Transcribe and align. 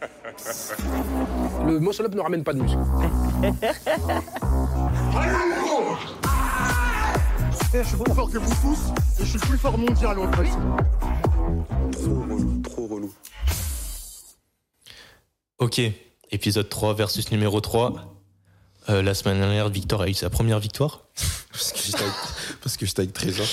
Le 1.66 1.78
muscle-up 1.78 2.14
ne 2.14 2.20
ramène 2.20 2.44
pas 2.44 2.52
de 2.52 2.62
muscle. 2.62 2.78
Eh, 7.72 7.84
je 7.84 7.88
suis 7.88 7.96
plus 7.96 8.14
fort 8.14 8.30
que 8.30 8.38
vous 8.38 8.54
tous 8.62 8.78
et 9.20 9.24
je 9.24 9.30
suis 9.30 9.38
le 9.38 9.46
plus 9.46 9.58
fort 9.58 9.78
mondial 9.78 10.18
en 10.18 10.32
fait. 10.32 10.48
Trop 11.92 12.20
relou, 12.22 12.62
trop 12.62 12.86
relou. 12.88 13.14
Ok, 15.58 15.80
épisode 16.32 16.68
3 16.68 16.94
versus 16.94 17.30
numéro 17.30 17.60
3. 17.60 18.16
Euh, 18.88 19.02
la 19.02 19.14
semaine 19.14 19.38
dernière, 19.38 19.68
Victor 19.68 20.02
a 20.02 20.08
eu 20.08 20.14
sa 20.14 20.30
première 20.30 20.58
victoire. 20.58 21.04
Parce 21.52 21.72
que 21.72 21.78
j'étais 21.78 22.02
avec, 22.02 22.14
parce 22.62 22.76
que 22.76 22.86
j'étais 22.86 23.00
avec 23.00 23.12
Trésor. 23.12 23.46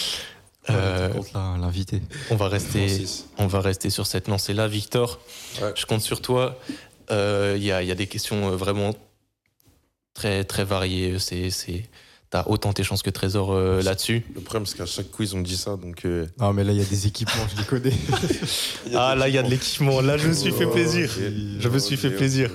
Euh, 0.70 1.14
l'invité. 1.60 2.02
on, 2.30 2.36
va 2.36 2.48
rester, 2.50 2.88
Francis. 2.88 3.26
on 3.38 3.48
va 3.48 3.62
rester 3.62 3.90
sur 3.90 4.06
cette 4.08 4.28
lancée-là. 4.28 4.68
Victor, 4.68 5.20
Ouais. 5.62 5.72
je 5.76 5.86
compte 5.86 6.02
sur 6.02 6.22
toi. 6.22 6.60
Euh, 7.12 7.56
Il 7.58 7.64
y, 7.64 7.72
a, 7.72 7.82
il 7.84 7.88
y 7.88 7.92
a 7.92 7.96
des 7.96 8.08
questions 8.08 8.50
euh, 8.52 8.56
vraiment 8.56 8.94
très, 10.14 10.44
très 10.44 10.66
variées. 10.66 11.18
C'est, 11.20 11.50
c'est, 11.52 11.84
t'as 12.30 12.44
autant 12.48 12.74
tes 12.74 12.84
chances 12.84 13.02
que 13.02 13.10
Trésor 13.10 13.54
euh, 13.54 13.82
là-dessus. 13.82 14.26
Le 14.36 14.42
problème, 14.42 14.66
c'est 14.66 14.78
qu'à 14.78 14.86
chaque 14.86 15.10
quiz, 15.12 15.34
on 15.34 15.42
dit 15.42 15.56
ça, 15.58 15.78
donc. 15.78 16.04
euh, 16.06 16.26
Non, 16.40 16.52
mais 16.52 16.64
là, 16.66 16.74
il 16.74 16.80
y 16.80 16.82
a 16.82 16.86
des 16.86 17.08
équipements, 17.08 17.48
je 17.50 17.58
les 17.62 17.64
connais. 17.66 17.94
Ah 18.96 19.16
là, 19.16 19.30
il 19.30 19.36
y 19.36 19.38
a 19.38 19.44
de 19.44 19.50
l'équipement. 19.50 20.02
Là, 20.02 20.18
je 20.18 20.28
me 20.28 20.34
suis 20.34 20.52
fait 20.52 20.66
Oh, 20.66 20.72
plaisir. 20.72 21.10
Je 21.60 21.70
me 21.70 21.80
suis 21.80 21.96
fait 21.98 22.12
plaisir. 22.12 22.52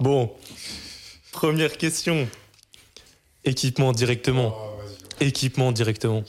Bon, 0.00 0.32
première 1.30 1.76
question. 1.76 2.26
Équipement 3.44 3.92
directement. 3.92 4.54
Équipement 5.20 5.70
directement. 5.72 6.22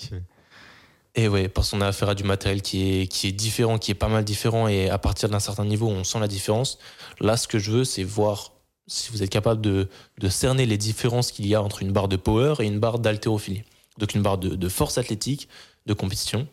Et 1.15 1.27
ouais, 1.27 1.47
parce 1.47 1.71
qu'on 1.71 1.81
a 1.81 1.87
affaire 1.87 2.09
à 2.09 2.15
du 2.15 2.23
matériel 2.23 2.61
qui 2.61 3.01
est, 3.01 3.31
différent, 3.31 3.77
qui 3.77 3.91
est 3.91 3.95
pas 3.95 4.07
mal 4.07 4.23
différent, 4.23 4.67
et 4.67 4.89
à 4.89 4.97
partir 4.97 5.29
d'un 5.29 5.39
certain 5.39 5.65
niveau, 5.65 5.87
on 5.87 6.03
sent 6.03 6.19
la 6.19 6.27
différence. 6.27 6.79
Là, 7.19 7.37
ce 7.37 7.47
que 7.47 7.59
je 7.59 7.69
veux, 7.69 7.83
c'est 7.83 8.03
voir 8.03 8.53
si 8.87 9.11
vous 9.11 9.21
êtes 9.21 9.29
capable 9.29 9.61
de, 9.61 9.87
cerner 10.29 10.65
les 10.65 10.77
différences 10.77 11.31
qu'il 11.31 11.45
y 11.45 11.53
a 11.53 11.61
entre 11.61 11.83
une 11.83 11.91
barre 11.91 12.07
de 12.07 12.15
power 12.15 12.55
et 12.59 12.63
une 12.65 12.79
barre 12.79 12.97
d'haltérophilie. 12.99 13.63
Donc 13.99 14.15
une 14.15 14.23
barre 14.23 14.39
de, 14.39 14.69
force 14.69 14.97
athlétique, 14.97 15.47
de 15.85 15.93
compétition, 15.93 16.47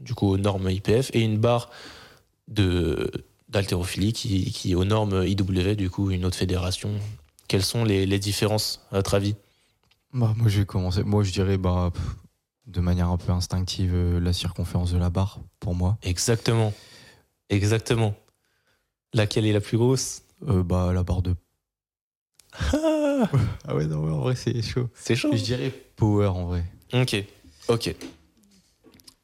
du 0.00 0.14
coup 0.14 0.28
aux 0.28 0.36
normes 0.36 0.68
IPF, 0.68 1.10
et 1.14 1.20
une 1.20 1.38
barre 1.38 1.70
d'haltérophilie 2.46 4.12
qui, 4.12 4.70
est 4.70 4.74
aux 4.74 4.84
normes 4.84 5.24
IW, 5.26 5.76
du 5.76 5.88
coup 5.88 6.10
une 6.10 6.26
autre 6.26 6.36
fédération. 6.36 6.90
Quelles 7.48 7.64
sont 7.64 7.84
les, 7.84 8.04
les 8.04 8.18
différences 8.18 8.84
à 8.92 8.96
votre 8.96 9.14
avis? 9.14 9.34
Bah, 10.12 10.32
moi, 10.36 10.48
je 10.48 10.60
vais 10.60 10.66
commencer. 10.66 11.02
Moi, 11.02 11.24
je 11.24 11.32
dirais, 11.32 11.58
bah, 11.58 11.90
de 12.66 12.80
manière 12.80 13.08
un 13.08 13.16
peu 13.18 13.32
instinctive, 13.32 13.92
euh, 13.94 14.20
la 14.20 14.32
circonférence 14.32 14.92
de 14.92 14.98
la 14.98 15.10
barre, 15.10 15.40
pour 15.60 15.74
moi. 15.74 15.98
Exactement. 16.02 16.72
Exactement. 17.50 18.14
Laquelle 19.12 19.46
est 19.46 19.52
la 19.52 19.60
plus 19.60 19.76
grosse? 19.78 20.22
Euh, 20.48 20.62
bah, 20.62 20.92
la 20.92 21.02
barre 21.02 21.22
de. 21.22 21.34
ah 22.52 23.28
ouais, 23.74 23.86
non, 23.86 24.04
ouais, 24.04 24.10
en 24.12 24.20
vrai, 24.20 24.34
c'est 24.36 24.60
chaud. 24.62 24.88
C'est 24.94 25.16
chaud. 25.16 25.30
Je 25.34 25.42
dirais 25.42 25.70
power, 25.96 26.26
en 26.28 26.46
vrai. 26.46 26.64
Ok, 26.92 27.16
ok. 27.68 27.94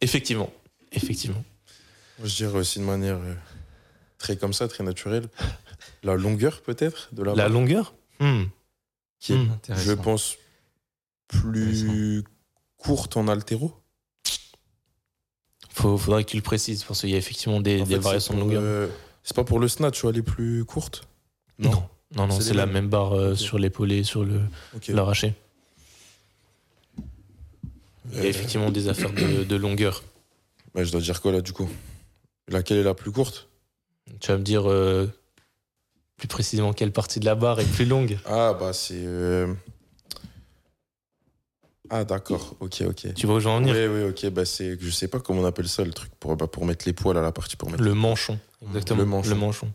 Effectivement, 0.01 0.51
effectivement. 0.93 1.45
Je 2.23 2.35
dirais 2.37 2.59
aussi 2.59 2.79
de 2.79 2.85
manière 2.85 3.17
euh, 3.17 3.35
très 4.19 4.37
comme 4.37 4.53
ça, 4.53 4.69
très 4.69 4.85
naturelle. 4.85 5.29
La 6.03 6.15
longueur, 6.15 6.63
peut-être, 6.63 7.09
de 7.15 7.23
la 7.23 7.31
La 7.35 7.45
barre, 7.45 7.49
longueur? 7.51 7.95
Hmm. 8.21 8.45
qui 9.19 9.33
est, 9.33 9.37
Hmm. 9.37 9.59
je 9.77 9.93
pense, 9.93 10.37
plus 11.29 12.23
courte 12.81 13.17
en 13.17 13.29
altéro. 13.29 13.73
Faut, 15.73 15.97
faudrait 15.97 16.25
que 16.25 16.31
tu 16.31 16.37
le 16.37 16.43
précises 16.43 16.83
parce 16.85 17.01
qu'il 17.01 17.11
y 17.11 17.15
a 17.15 17.19
effectivement 17.19 17.61
des, 17.61 17.81
En 17.81 17.85
des 17.85 17.95
fait, 17.95 18.01
variations 18.01 18.35
de 18.35 18.41
longueur. 18.41 18.91
c'est 19.23 19.37
pas 19.37 19.45
pour 19.45 19.59
le 19.61 19.69
snatch, 19.69 19.95
tu 19.97 20.03
vois, 20.03 20.13
les 20.13 20.23
plus 20.23 20.65
courtes 20.65 21.03
non, 21.59 21.71
non, 22.17 22.27
non, 22.27 22.41
C'est 22.41 22.55
la 22.55 22.67
même 22.67 22.89
barre 22.89 23.13
euh, 23.13 23.33
Ok. 23.33 23.39
sur 23.39 23.59
l'épaulé 23.59 23.99
et 23.99 24.05
sur 24.05 24.25
le 24.25 24.41
l'arraché. 24.89 25.35
Il 28.13 28.17
y 28.17 28.21
a 28.21 28.23
Euh, 28.25 28.29
effectivement 28.29 28.71
des 28.71 28.89
affaires 28.89 29.13
de, 29.13 29.45
de 29.45 29.57
longueur. 29.57 30.03
bah, 30.75 30.83
je 30.85 30.91
dois 30.91 31.01
dire 31.03 31.21
quoi, 31.21 31.33
là, 31.33 31.41
du 31.43 31.53
coup? 31.53 31.69
Laquelle 32.49 32.79
est 32.79 32.83
la 32.83 32.95
plus 32.95 33.13
courte? 33.13 33.49
Tu 34.21 34.33
vas 34.33 34.39
me 34.39 34.43
dire 34.43 34.69
euh, 34.69 35.07
plus 36.17 36.27
précisément 36.29 36.73
quelle 36.73 36.93
partie 36.93 37.21
de 37.21 37.27
la 37.27 37.35
barre 37.35 37.61
est 37.61 37.71
plus 37.71 37.85
longue. 37.85 38.19
Ah, 38.25 38.57
bah, 38.59 38.73
c'est. 38.73 38.95
euh, 39.05 39.53
Ah, 41.91 42.05
d'accord, 42.05 42.55
ok, 42.61 42.83
ok. 42.87 43.15
Tu 43.15 43.27
vois 43.27 43.37
où 43.37 43.41
je 43.41 43.49
veux 43.49 43.51
en 43.51 43.61
venir 43.61 43.75
Oui, 43.75 43.87
oui, 43.87 44.09
ok, 44.11 44.31
bah, 44.31 44.45
c'est. 44.45 44.79
Je 44.81 44.91
sais 44.91 45.09
pas 45.09 45.19
comment 45.19 45.41
on 45.41 45.45
appelle 45.45 45.69
ça, 45.69 45.85
le 45.85 45.93
truc, 45.93 46.13
pour, 46.21 46.37
bah, 46.37 46.47
pour 46.47 46.65
mettre 46.65 46.87
les 46.87 46.93
poils 46.93 47.19
à 47.19 47.21
la 47.21 47.33
partie, 47.33 47.57
pour 47.57 47.71
mettre 47.71 47.83
Le 47.83 47.95
manchon. 47.95 48.39
Exactement. 48.67 49.23
Le 49.23 49.35
manchon. 49.35 49.73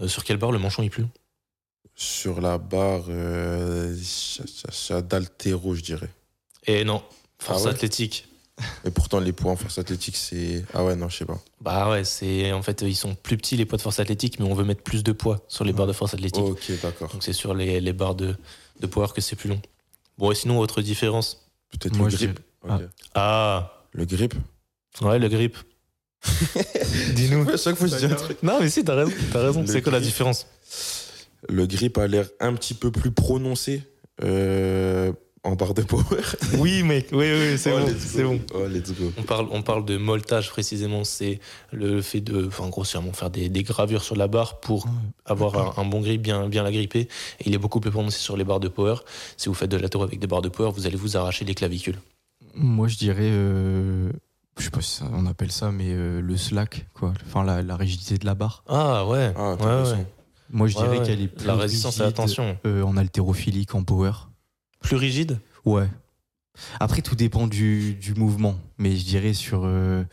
Euh, 0.00 0.08
sur 0.08 0.24
quelle 0.24 0.36
barre 0.36 0.52
le 0.52 0.58
manchon 0.58 0.82
est 0.82 0.90
plus 0.90 1.02
long 1.02 1.10
sur 1.94 2.40
la 2.40 2.58
barre 2.58 3.04
euh, 3.08 3.94
d'altéro, 5.08 5.74
je 5.74 5.82
dirais. 5.82 6.10
Et 6.66 6.84
non, 6.84 7.02
force 7.38 7.62
Ah 7.62 7.64
ouais 7.66 7.70
athlétique. 7.70 8.28
Et 8.84 8.90
pourtant, 8.90 9.18
les 9.18 9.32
poids 9.32 9.52
en 9.52 9.56
force 9.56 9.78
athlétique, 9.78 10.16
c'est. 10.16 10.64
Ah 10.74 10.84
ouais, 10.84 10.96
non, 10.96 11.08
je 11.08 11.18
sais 11.18 11.24
pas. 11.24 11.40
Bah 11.60 11.90
ouais, 11.90 12.04
c'est 12.04 12.52
en 12.52 12.62
fait 12.62 12.82
ils 12.82 12.94
sont 12.94 13.14
plus 13.14 13.36
petits 13.36 13.56
les 13.56 13.66
poids 13.66 13.76
de 13.76 13.82
force 13.82 13.98
athlétique, 13.98 14.38
mais 14.38 14.46
on 14.46 14.54
veut 14.54 14.64
mettre 14.64 14.82
plus 14.82 15.02
de 15.02 15.12
poids 15.12 15.44
sur 15.48 15.64
les 15.64 15.72
barres 15.72 15.86
de 15.88 15.92
force 15.92 16.14
athlétique. 16.14 16.44
Ok, 16.44 16.70
d'accord. 16.82 17.10
Donc 17.10 17.22
c'est 17.24 17.32
sur 17.32 17.54
les, 17.54 17.80
les 17.80 17.92
barres 17.92 18.14
de, 18.14 18.36
de 18.80 18.86
power 18.86 19.08
que 19.14 19.20
c'est 19.20 19.36
plus 19.36 19.48
long. 19.48 19.60
Bon 20.18 20.30
et 20.30 20.34
sinon 20.34 20.58
autre 20.58 20.82
différence. 20.82 21.50
Peut-être 21.70 21.96
le 21.98 22.06
grip. 22.08 22.40
Ok. 22.62 22.82
Ah 23.14 23.84
Le 23.92 24.04
grip 24.04 24.34
ouais 25.02 25.18
le 25.18 25.28
grip. 25.28 25.56
Dis-nous. 27.14 27.48
À 27.50 27.56
chaque 27.56 27.76
fois, 27.76 27.86
je 27.86 27.96
dis 27.96 28.04
un 28.06 28.14
truc. 28.14 28.42
Non 28.42 28.58
mais 28.60 28.70
si 28.70 28.84
t'as 28.84 28.94
raison, 28.94 29.12
t'as 29.32 29.42
raison. 29.42 29.64
C'est 29.66 29.82
quoi 29.82 29.92
la 29.92 30.00
différence? 30.00 30.46
Le 31.48 31.66
grip 31.66 31.98
a 31.98 32.06
l'air 32.06 32.28
un 32.40 32.54
petit 32.54 32.74
peu 32.74 32.90
plus 32.90 33.10
prononcé 33.10 33.82
euh, 34.22 35.12
en 35.44 35.54
barre 35.56 35.74
de 35.74 35.82
power. 35.82 36.02
Oui 36.58 36.82
mec, 36.82 37.08
oui 37.12 37.26
oui 37.30 37.58
c'est 37.58 37.72
Oh, 37.72 37.78
bon, 37.80 37.86
let's 37.86 37.98
c'est 37.98 38.22
go. 38.22 38.28
bon. 38.30 38.40
Oh, 38.54 38.66
let's 38.68 38.90
go. 38.92 39.12
On 39.18 39.22
parle, 39.22 39.46
on 39.50 39.62
parle 39.62 39.84
de 39.84 39.96
moltage 39.96 40.48
précisément, 40.50 41.04
c'est 41.04 41.38
le 41.72 42.00
fait 42.02 42.20
de, 42.20 42.46
enfin 42.46 42.68
grossièrement 42.68 43.12
faire 43.12 43.30
des, 43.30 43.48
des 43.48 43.62
gravures 43.62 44.02
sur 44.02 44.16
la 44.16 44.26
barre 44.26 44.60
pour 44.60 44.86
avoir 45.26 45.78
un, 45.78 45.82
un 45.82 45.84
bon 45.86 46.00
grip, 46.00 46.22
bien, 46.22 46.48
bien 46.48 46.62
la 46.62 46.72
gripper. 46.72 47.00
Et 47.00 47.08
il 47.46 47.54
est 47.54 47.58
beaucoup 47.58 47.80
plus 47.80 47.90
prononcé 47.90 48.18
sur 48.18 48.36
les 48.36 48.44
barres 48.44 48.60
de 48.60 48.68
power. 48.68 48.96
Si 49.36 49.48
vous 49.48 49.54
faites 49.54 49.70
de 49.70 49.76
l'atéro 49.76 50.02
avec 50.04 50.18
des 50.18 50.26
barres 50.26 50.42
de 50.42 50.48
power, 50.48 50.70
vous 50.74 50.86
allez 50.86 50.96
vous 50.96 51.16
arracher 51.16 51.44
les 51.44 51.54
clavicules. 51.54 51.98
Moi, 52.54 52.88
je 52.88 52.96
dirais. 52.96 53.18
euh, 53.30 54.10
Je 54.58 54.64
sais 54.64 54.70
pas 54.70 54.80
si 54.80 54.96
ça- 54.98 55.10
on 55.12 55.26
appelle 55.26 55.50
ça, 55.52 55.72
mais 55.72 55.88
euh, 55.88 56.20
le 56.20 56.36
slack, 56.36 56.86
quoi. 56.94 57.12
Enfin, 57.26 57.42
la, 57.44 57.60
la 57.62 57.76
rigidité 57.76 58.16
de 58.18 58.24
la 58.24 58.34
barre. 58.34 58.62
Ah 58.68 59.04
ouais, 59.06 59.32
Ah, 59.36 59.42
ouais, 59.48 59.52
intéressant. 59.54 59.96
ouais. 59.96 60.06
Moi, 60.50 60.68
je 60.68 60.76
Ouais, 60.76 60.84
dirais 60.84 60.98
ouais. 61.00 61.06
qu'elle 61.06 61.20
est 61.22 61.28
plus. 61.28 61.46
La 61.46 61.56
résistance 61.56 62.00
à 62.00 62.04
la 62.04 62.12
tension. 62.12 62.56
euh, 62.64 62.82
en 62.82 62.96
haltérophilie 62.96 63.66
qu'en 63.66 63.82
power. 63.82 64.12
Plus 64.84 64.96
rigide 64.96 65.40
Ouais. 65.64 65.88
Après, 66.78 67.02
tout 67.02 67.16
dépend 67.16 67.46
du, 67.46 67.94
du 67.94 68.14
mouvement. 68.14 68.56
Mais 68.78 68.94
je 68.96 69.04
dirais 69.04 69.32
sur. 69.32 69.62
euh, 69.64 70.04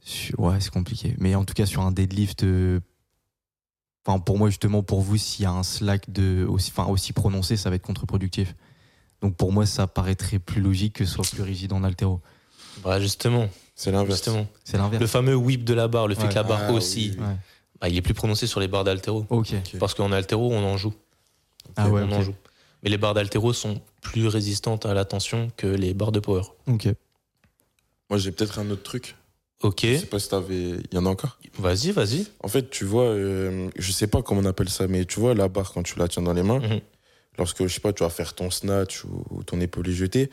sur- 0.00 0.38
ouais, 0.38 0.60
c'est 0.60 0.70
compliqué. 0.70 1.14
Mais 1.18 1.34
en 1.34 1.44
tout 1.44 1.54
cas, 1.54 1.66
sur 1.66 1.82
un 1.82 1.90
deadlift. 1.90 2.44
euh, 2.44 2.80
Enfin, 4.06 4.18
pour 4.18 4.36
moi, 4.36 4.50
justement, 4.50 4.82
pour 4.82 5.00
vous, 5.00 5.16
s'il 5.16 5.44
y 5.44 5.46
a 5.46 5.50
un 5.50 5.62
slack 5.62 6.12
de, 6.12 6.44
aussi, 6.46 6.70
enfin, 6.76 6.84
aussi 6.90 7.14
prononcé, 7.14 7.56
ça 7.56 7.70
va 7.70 7.76
être 7.76 7.82
contre-productif. 7.86 8.54
Donc, 9.22 9.34
pour 9.34 9.50
moi, 9.50 9.64
ça 9.64 9.86
paraîtrait 9.86 10.38
plus 10.38 10.60
logique 10.60 10.96
que 10.96 11.06
ce 11.06 11.14
soit 11.14 11.24
plus 11.30 11.42
rigide 11.42 11.72
en 11.72 11.82
haltéro. 11.84 12.20
Bah 12.84 13.00
justement, 13.00 13.48
C'est 13.74 13.90
l'inverse. 13.92 14.16
justement. 14.18 14.46
C'est 14.62 14.76
l'inverse. 14.76 15.00
Le 15.00 15.06
fameux 15.06 15.34
whip 15.34 15.64
de 15.64 15.72
la 15.72 15.88
barre, 15.88 16.06
le 16.06 16.14
fait 16.14 16.24
Ouais. 16.24 16.28
que 16.28 16.34
la 16.34 16.42
barre 16.42 16.64
Ah, 16.68 16.72
aussi, 16.72 17.12
oui, 17.12 17.16
oui. 17.18 17.24
Ouais. 17.26 17.36
bah, 17.80 17.88
il 17.88 17.96
est 17.96 18.02
plus 18.02 18.12
prononcé 18.12 18.46
sur 18.46 18.60
les 18.60 18.68
barres 18.68 18.84
d'altéro. 18.84 19.24
Parce 19.80 19.94
qu'en 19.94 20.12
altéro, 20.12 20.52
on 20.52 20.62
en 20.62 20.76
joue. 20.76 20.92
Ah 21.76 21.88
ouais, 21.88 22.02
on 22.02 22.12
en 22.12 22.20
joue. 22.20 22.34
Mais 22.82 22.90
les 22.90 22.98
barres 22.98 23.14
d'altéro 23.14 23.54
sont 23.54 23.80
plus 24.04 24.28
résistantes 24.28 24.86
à 24.86 24.94
la 24.94 25.04
tension 25.04 25.50
que 25.56 25.66
les 25.66 25.92
barres 25.94 26.12
de 26.12 26.20
power. 26.20 26.42
Ok. 26.68 26.86
Moi, 28.10 28.18
j'ai 28.18 28.30
peut-être 28.30 28.58
un 28.60 28.70
autre 28.70 28.82
truc. 28.84 29.16
Ok, 29.62 29.80
Je 29.82 29.96
sais 29.96 30.06
pas 30.06 30.18
si 30.18 30.28
t'avais. 30.28 30.72
Il 30.90 30.94
y 30.94 30.98
en 30.98 31.06
a 31.06 31.08
encore 31.08 31.38
vas-y, 31.58 31.90
vas-y. 31.90 32.26
En 32.42 32.48
fait, 32.48 32.68
tu 32.70 32.84
vois, 32.84 33.04
euh, 33.04 33.70
je 33.76 33.92
sais 33.92 34.06
pas 34.06 34.20
comment 34.20 34.40
on 34.42 34.44
appelle 34.44 34.68
ça, 34.68 34.86
mais 34.88 35.04
tu 35.06 35.20
vois, 35.20 35.34
la 35.34 35.48
barre, 35.48 35.72
quand 35.72 35.82
tu 35.82 35.98
la 35.98 36.06
tiens 36.06 36.22
dans 36.22 36.34
les 36.34 36.42
mains, 36.42 36.58
Mhm. 36.60 36.80
lorsque, 37.38 37.62
je 37.66 37.72
sais 37.72 37.80
pas, 37.80 37.92
tu 37.92 38.02
vas 38.02 38.10
faire 38.10 38.34
ton 38.34 38.50
snatch 38.50 39.04
ou, 39.04 39.24
ou 39.30 39.42
ton 39.42 39.60
épaulé 39.60 39.92
jeté, 39.92 40.28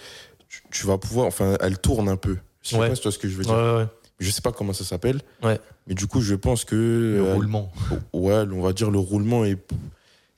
tu, 0.49 0.63
tu 0.69 0.85
vas 0.85 0.97
pouvoir. 0.97 1.27
Enfin, 1.27 1.55
elle 1.61 1.77
tourne 1.79 2.09
un 2.09 2.17
peu. 2.17 2.37
Je 2.61 2.69
sais 2.69 2.75
Ouais. 2.77 2.89
pas 2.89 2.95
si 2.95 3.01
tu 3.01 3.05
vois 3.07 3.11
ce 3.13 3.19
que 3.19 3.29
je 3.29 3.35
veux 3.37 3.43
dire. 3.45 3.53
ouais, 3.55 3.75
ouais. 3.77 3.87
Je 4.19 4.29
sais 4.29 4.41
pas 4.41 4.51
comment 4.51 4.73
ça 4.73 4.83
s'appelle. 4.83 5.21
Ouais. 5.41 5.59
Mais 5.87 5.95
du 5.95 6.07
coup, 6.07 6.19
je 6.21 6.35
pense 6.35 6.65
que. 6.65 6.75
Le 6.75 7.25
euh, 7.27 7.33
roulement. 7.35 7.71
Ouais, 8.13 8.43
on 8.51 8.61
va 8.61 8.73
dire 8.73 8.91
le 8.91 8.99
roulement 8.99 9.45
est, 9.45 9.57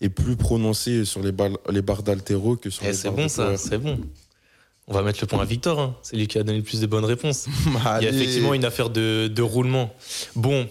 est 0.04 0.10
plus 0.10 0.36
prononcé 0.36 1.06
sur 1.06 1.22
les, 1.22 1.32
balles, 1.32 1.58
les 1.70 1.82
barres 1.82 2.04
d'altéro 2.04 2.56
que 2.56 2.70
sur 2.70 2.84
Eh, 2.84 2.88
les 2.88 2.94
c'est 2.94 3.08
barres 3.08 3.18
bon 3.18 3.28
ça, 3.28 3.58
c'est 3.58 3.78
bon. 3.78 4.00
On 4.88 4.94
va 4.94 5.02
mettre 5.02 5.20
le 5.22 5.28
point 5.28 5.40
à 5.40 5.46
Victor, 5.46 5.80
hein. 5.80 5.96
c'est 6.02 6.18
lui 6.18 6.28
qui 6.28 6.38
a 6.38 6.44
donné 6.44 6.58
le 6.58 6.64
plus 6.64 6.82
de 6.82 6.88
bonnes 6.88 7.06
réponses. 7.06 7.48
Il 8.02 8.04
y 8.04 8.08
a 8.08 8.10
effectivement 8.10 8.54
une 8.54 8.66
affaire 8.66 8.90
de, 8.90 9.30
de 9.34 9.42
roulement. 9.42 9.94
Bon, 10.36 10.68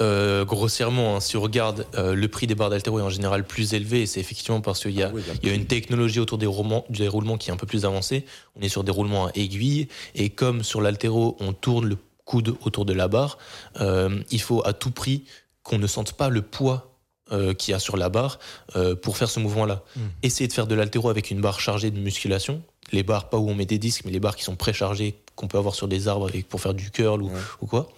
euh, 0.00 0.44
grossièrement, 0.44 1.16
hein, 1.16 1.20
si 1.20 1.36
on 1.36 1.40
regarde 1.40 1.86
euh, 1.94 2.16
le 2.16 2.26
prix 2.26 2.48
des 2.48 2.56
barres 2.56 2.70
d'altéro 2.70 2.98
est 2.98 3.02
en 3.02 3.10
général 3.10 3.44
plus 3.44 3.74
élevé, 3.74 4.02
et 4.02 4.06
c'est 4.06 4.18
effectivement 4.18 4.60
parce 4.60 4.80
qu'il 4.80 4.90
y 4.90 5.04
a 5.04 5.12
Ah 5.14 5.32
y 5.44 5.50
a 5.50 5.54
une 5.54 5.66
technologie 5.66 6.18
autour 6.18 6.38
des 6.38 6.46
roulements, 6.46 6.84
des 6.90 7.06
roulements 7.06 7.38
qui 7.38 7.50
est 7.50 7.52
un 7.52 7.56
peu 7.56 7.66
plus 7.66 7.84
avancée. 7.84 8.24
On 8.56 8.62
est 8.62 8.68
sur 8.68 8.82
des 8.82 8.90
roulements 8.90 9.26
à 9.26 9.30
aiguille. 9.36 9.86
Et 10.16 10.30
comme 10.30 10.64
sur 10.64 10.80
l'altéro, 10.80 11.36
on 11.38 11.52
tourne 11.52 11.86
le 11.86 11.96
coude 12.24 12.56
autour 12.62 12.84
de 12.84 12.92
la 12.92 13.06
barre, 13.06 13.38
euh, 13.80 14.20
il 14.30 14.40
faut 14.40 14.66
à 14.66 14.72
tout 14.72 14.90
prix 14.90 15.24
qu'on 15.62 15.78
ne 15.78 15.86
sente 15.86 16.14
pas 16.14 16.28
le 16.28 16.42
poids 16.42 16.93
euh, 17.32 17.54
qu'il 17.54 17.72
y 17.72 17.74
a 17.74 17.78
sur 17.78 17.96
la 17.96 18.08
barre 18.08 18.38
euh, 18.76 18.94
pour 18.94 19.16
faire 19.16 19.30
ce 19.30 19.40
mouvement-là. 19.40 19.82
Mm. 19.96 20.00
Essayez 20.22 20.48
de 20.48 20.52
faire 20.52 20.66
de 20.66 20.74
l'altéro 20.74 21.08
avec 21.08 21.30
une 21.30 21.40
barre 21.40 21.60
chargée 21.60 21.90
de 21.90 21.98
musculation. 21.98 22.62
Les 22.92 23.02
barres, 23.02 23.30
pas 23.30 23.38
où 23.38 23.48
on 23.48 23.54
met 23.54 23.64
des 23.64 23.78
disques, 23.78 24.02
mais 24.04 24.10
les 24.12 24.20
barres 24.20 24.36
qui 24.36 24.44
sont 24.44 24.56
préchargées, 24.56 25.14
qu'on 25.36 25.48
peut 25.48 25.56
avoir 25.58 25.74
sur 25.74 25.88
des 25.88 26.06
arbres 26.06 26.28
avec, 26.28 26.48
pour 26.48 26.60
faire 26.60 26.74
du 26.74 26.90
curl 26.90 27.22
ou, 27.22 27.28
Ouais. 27.28 27.40
ou 27.62 27.66
quoi. 27.66 27.88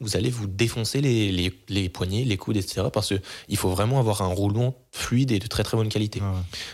Vous 0.00 0.14
allez 0.14 0.28
vous 0.28 0.46
défoncer 0.46 1.00
les, 1.00 1.32
les, 1.32 1.54
les 1.70 1.88
poignets, 1.88 2.24
les 2.24 2.36
coudes, 2.36 2.58
etc. 2.58 2.88
Parce 2.92 3.14
qu'il 3.46 3.56
faut 3.56 3.70
vraiment 3.70 3.98
avoir 3.98 4.20
un 4.20 4.26
roulement 4.26 4.74
fluide 4.92 5.32
et 5.32 5.38
de 5.38 5.46
très 5.46 5.62
très 5.62 5.78
bonne 5.78 5.88
qualité. 5.88 6.20
Ouais. 6.20 6.26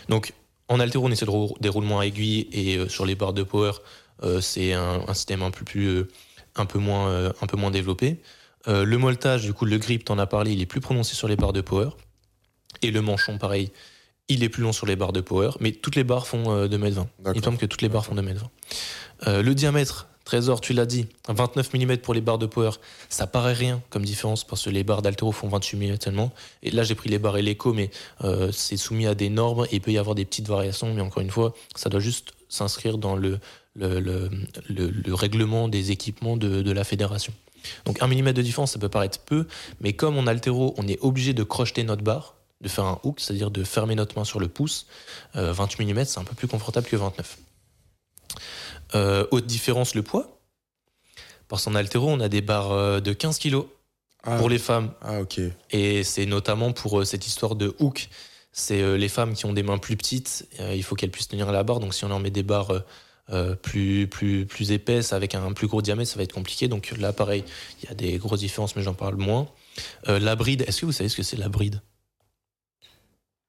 Donc, 0.09 0.33
en 0.67 0.81
altéro, 0.81 1.07
on 1.07 1.11
essaie 1.11 1.25
de 1.25 1.31
des 1.61 1.69
roulements 1.69 2.01
à 2.01 2.05
aiguille 2.05 2.49
et 2.51 2.75
euh, 2.77 2.89
sur 2.89 3.05
les 3.05 3.15
barres 3.15 3.31
de 3.33 3.43
power, 3.43 3.71
euh, 4.23 4.41
c'est 4.41 4.73
un, 4.73 5.03
un 5.07 5.13
système 5.13 5.41
un 5.41 5.51
peu 5.51 5.63
plus, 5.63 6.03
un 6.57 6.65
peu 6.65 6.79
moins, 6.79 7.31
un 7.41 7.47
peu 7.47 7.55
moins 7.55 7.71
développé. 7.71 8.17
Euh, 8.67 8.85
le 8.85 8.97
moltage, 8.97 9.43
du 9.43 9.53
coup, 9.53 9.65
le 9.65 9.77
grip, 9.77 10.05
t'en 10.05 10.17
as 10.19 10.27
parlé, 10.27 10.53
il 10.53 10.61
est 10.61 10.65
plus 10.65 10.81
prononcé 10.81 11.15
sur 11.15 11.27
les 11.27 11.35
barres 11.35 11.53
de 11.53 11.61
power. 11.61 11.89
Et 12.81 12.91
le 12.91 13.01
manchon, 13.01 13.37
pareil, 13.37 13.71
il 14.29 14.43
est 14.43 14.49
plus 14.49 14.63
long 14.63 14.71
sur 14.73 14.85
les 14.85 14.95
barres 14.95 15.13
de 15.13 15.21
power, 15.21 15.51
mais 15.59 15.71
toutes 15.73 15.95
les 15.95 16.03
barres 16.03 16.27
font 16.27 16.51
euh, 16.51 16.67
2m20. 16.67 17.05
Il 17.33 17.39
me 17.39 17.43
semble 17.43 17.57
que 17.57 17.65
toutes 17.65 17.81
les 17.81 17.89
barres 17.89 18.05
font 18.05 18.15
2m20. 18.15 18.37
Euh, 19.27 19.41
le 19.43 19.53
diamètre, 19.55 20.07
Trésor, 20.25 20.61
tu 20.61 20.71
l'as 20.71 20.85
dit, 20.85 21.07
29 21.27 21.73
mm 21.73 21.97
pour 21.97 22.13
les 22.13 22.21
barres 22.21 22.37
de 22.37 22.45
power, 22.45 22.71
ça 23.09 23.27
paraît 23.27 23.51
rien 23.53 23.81
comme 23.89 24.03
différence 24.05 24.45
parce 24.45 24.63
que 24.63 24.69
les 24.69 24.85
barres 24.85 25.01
d'altéro 25.01 25.33
font 25.33 25.49
28 25.49 25.75
mm 25.77 25.97
seulement. 26.01 26.31
Et 26.61 26.71
là, 26.71 26.83
j'ai 26.83 26.95
pris 26.95 27.09
les 27.09 27.19
barres 27.19 27.35
et 27.37 27.41
l'écho, 27.41 27.73
mais 27.73 27.91
euh, 28.23 28.49
c'est 28.53 28.77
soumis 28.77 29.05
à 29.07 29.15
des 29.15 29.29
normes 29.29 29.65
et 29.65 29.75
il 29.75 29.81
peut 29.81 29.91
y 29.91 29.97
avoir 29.97 30.15
des 30.15 30.23
petites 30.23 30.47
variations, 30.47 30.93
mais 30.93 31.01
encore 31.01 31.21
une 31.21 31.29
fois, 31.31 31.53
ça 31.75 31.89
doit 31.89 31.99
juste 31.99 32.31
s'inscrire 32.47 32.97
dans 32.97 33.15
le, 33.17 33.39
le, 33.75 33.99
le, 33.99 34.29
le- 34.69 34.89
le 34.89 35.13
règlement 35.13 35.67
des 35.67 35.91
équipements 35.91 36.37
de, 36.37 36.61
de 36.61 36.71
la 36.71 36.85
fédération. 36.85 37.33
Donc 37.85 38.01
1 38.01 38.07
mm 38.07 38.33
de 38.33 38.41
différence, 38.41 38.73
ça 38.73 38.79
peut 38.79 38.89
paraître 38.89 39.19
peu, 39.19 39.47
mais 39.79 39.93
comme 39.93 40.17
en 40.17 40.27
altéro, 40.27 40.73
on 40.77 40.87
est 40.87 40.99
obligé 41.01 41.33
de 41.33 41.43
crocheter 41.43 41.83
notre 41.83 42.03
barre, 42.03 42.35
de 42.61 42.69
faire 42.69 42.85
un 42.85 42.99
hook, 43.03 43.19
c'est-à-dire 43.19 43.51
de 43.51 43.63
fermer 43.63 43.95
notre 43.95 44.17
main 44.17 44.23
sur 44.23 44.39
le 44.39 44.47
pouce, 44.47 44.87
euh, 45.35 45.51
28 45.53 45.93
mm, 45.93 46.05
c'est 46.05 46.19
un 46.19 46.23
peu 46.23 46.35
plus 46.35 46.47
confortable 46.47 46.87
que 46.87 46.95
29. 46.95 47.37
Euh, 48.95 49.25
autre 49.31 49.47
différence, 49.47 49.95
le 49.95 50.03
poids. 50.03 50.39
Parce 51.47 51.65
qu'en 51.65 51.75
altéro, 51.75 52.09
on 52.09 52.19
a 52.19 52.29
des 52.29 52.41
barres 52.41 52.71
euh, 52.71 52.99
de 52.99 53.13
15 53.13 53.39
kg 53.39 53.63
Ah, 54.23 54.37
pour 54.37 54.49
les 54.49 54.59
femmes. 54.59 54.91
ah, 55.01 55.21
ok. 55.21 55.39
Et 55.71 56.03
c'est 56.03 56.25
notamment 56.25 56.71
pour 56.71 56.99
euh, 56.99 57.05
cette 57.05 57.27
histoire 57.27 57.55
de 57.55 57.75
hook. 57.79 58.09
C'est 58.51 58.81
euh, 58.81 58.97
les 58.97 59.09
femmes 59.09 59.33
qui 59.33 59.45
ont 59.45 59.53
des 59.53 59.63
mains 59.63 59.77
plus 59.77 59.97
petites, 59.97 60.47
il 60.59 60.83
faut 60.83 60.95
qu'elles 60.95 61.11
puissent 61.11 61.27
tenir 61.27 61.51
la 61.51 61.63
barre. 61.63 61.79
Donc 61.79 61.93
si 61.93 62.05
on 62.05 62.07
leur 62.07 62.19
met 62.19 62.29
des 62.29 62.43
barres 62.43 62.83
euh, 63.29 63.55
plus, 63.55 64.07
plus, 64.07 64.45
plus 64.45 64.71
épaisses 64.71 65.13
avec 65.13 65.33
un 65.35 65.53
plus 65.53 65.67
gros 65.67 65.81
diamètre, 65.81 66.09
ça 66.11 66.17
va 66.17 66.23
être 66.23 66.33
compliqué. 66.33 66.67
Donc 66.67 66.91
là, 66.97 67.13
pareil, 67.13 67.43
il 67.81 67.89
y 67.89 67.91
a 67.91 67.95
des 67.95 68.17
grosses 68.17 68.39
différences, 68.41 68.75
mais 68.75 68.81
j'en 68.83 68.93
parle 68.93 69.15
moins. 69.15 69.47
Euh, 70.07 70.19
la 70.19 70.35
bride, 70.35 70.63
est-ce 70.67 70.81
que 70.81 70.85
vous 70.85 70.91
savez 70.91 71.09
ce 71.09 71.15
que 71.17 71.23
c'est 71.23 71.37
la 71.37 71.49
bride? 71.49 71.81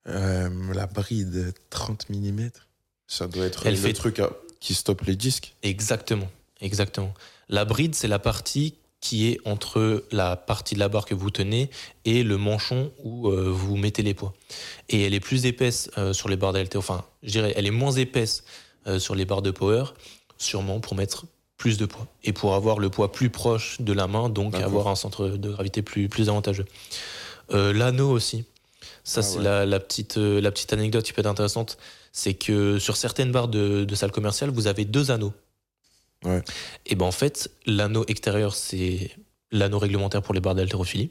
Euh, 0.07 0.51
la 0.75 0.87
bride 0.87 1.55
30 1.71 2.11
mm. 2.11 2.49
Ça 3.07 3.27
doit 3.27 3.47
être 3.47 3.67
Elle 3.67 3.75
le 3.75 3.81
fait- 3.81 3.93
truc 3.93 4.19
à- 4.19 4.31
qui 4.61 4.75
stoppe 4.75 5.03
les 5.03 5.17
disques. 5.17 5.55
Exactement, 5.63 6.31
exactement. 6.61 7.13
La 7.49 7.65
bride, 7.65 7.95
c'est 7.95 8.09
la 8.09 8.19
partie 8.19 8.75
qui 9.01 9.29
est 9.29 9.39
entre 9.45 10.05
la 10.13 10.35
partie 10.37 10.75
de 10.75 10.81
la 10.81 10.89
barre 10.89 11.05
que 11.05 11.15
vous 11.15 11.31
tenez 11.31 11.69
et 12.07 12.23
le 12.23 12.39
manchon 12.39 12.91
où 13.03 13.29
euh, 13.29 13.51
vous 13.51 13.77
mettez 13.77 14.03
les 14.03 14.15
poids. 14.15 14.33
Et 14.89 15.03
elle 15.03 15.13
est 15.13 15.21
plus 15.21 15.45
épaisse 15.45 15.91
euh, 15.99 16.15
sur 16.15 16.31
les 16.31 16.37
barres 16.37 16.55
d'altéro. 16.55 16.81
Enfin, 16.81 17.05
je 17.23 17.31
dirais, 17.33 17.53
elle 17.57 17.67
est 17.67 17.71
moins 17.71 17.93
épaisse 17.93 18.45
sur 18.99 19.15
les 19.15 19.25
barres 19.25 19.43
de 19.43 19.51
power, 19.51 19.85
sûrement 20.39 20.81
pour 20.81 20.95
mettre 20.95 21.27
plus 21.57 21.79
de 21.79 21.87
poids 21.87 22.07
et 22.25 22.33
pour 22.33 22.55
avoir 22.55 22.79
le 22.79 22.91
poids 22.91 23.13
plus 23.13 23.31
proche 23.31 23.81
de 23.81 23.93
la 23.93 24.07
main, 24.07 24.29
donc 24.29 24.55
avoir 24.55 24.89
un 24.89 24.97
centre 24.97 25.29
de 25.29 25.51
gravité 25.51 25.83
plus, 25.83 26.09
plus 26.09 26.29
avantageux. 26.29 26.67
Euh, 27.53 27.73
L'anneau 27.73 28.11
aussi. 28.11 28.45
Ça, 29.05 29.21
Ah 29.21 29.23
c'est 29.23 29.39
ouais. 29.39 29.45
la, 29.45 29.67
la 29.67 29.81
petite, 29.81 30.17
euh, 30.19 30.41
la 30.41 30.51
petite 30.51 30.73
anecdote 30.73 31.05
qui 31.05 31.13
peut 31.13 31.21
être 31.21 31.27
intéressante. 31.27 31.79
C'est 32.13 32.35
que 32.35 32.79
sur 32.79 32.97
certaines 32.97 33.33
barres 33.33 33.49
de, 33.49 33.85
de 33.85 33.95
salles 33.95 34.13
commerciales, 34.13 34.51
vous 34.51 34.67
avez 34.67 34.85
deux 34.85 35.11
anneaux. 35.11 35.33
Ouais. 36.25 36.43
Et 36.87 36.95
ben 36.95 37.07
en 37.07 37.13
fait, 37.13 37.51
l'anneau 37.67 38.05
extérieur, 38.09 38.55
c'est 38.55 39.11
l'anneau 39.51 39.79
réglementaire 39.79 40.23
pour 40.23 40.33
les 40.35 40.41
barres 40.41 40.55
d'haltérophilie. 40.55 41.11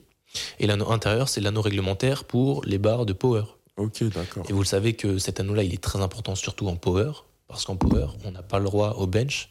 Et 0.59 0.65
l'anneau 0.65 0.91
intérieur, 0.91 1.29
c'est 1.29 1.41
l'anneau 1.41 1.61
réglementaire 1.61 2.23
pour 2.23 2.63
les 2.65 2.79
barres 2.79 3.05
de 3.05 3.13
power. 3.13 3.43
Ok, 3.77 4.03
d'accord. 4.05 4.45
Et 4.49 4.53
vous 4.53 4.61
le 4.61 4.65
savez 4.65 4.93
que 4.93 5.19
cet 5.19 5.39
anneau-là, 5.39 5.63
il 5.63 5.73
est 5.73 5.81
très 5.81 5.99
important, 6.01 6.35
surtout 6.35 6.67
en 6.67 6.75
power, 6.75 7.11
parce 7.53 7.65
qu'en 7.65 7.75
power, 7.75 8.07
on 8.25 8.31
n'a 8.31 8.41
pas 8.41 8.57
le 8.57 8.65
droit 8.65 8.95
au 8.97 9.05
bench 9.05 9.49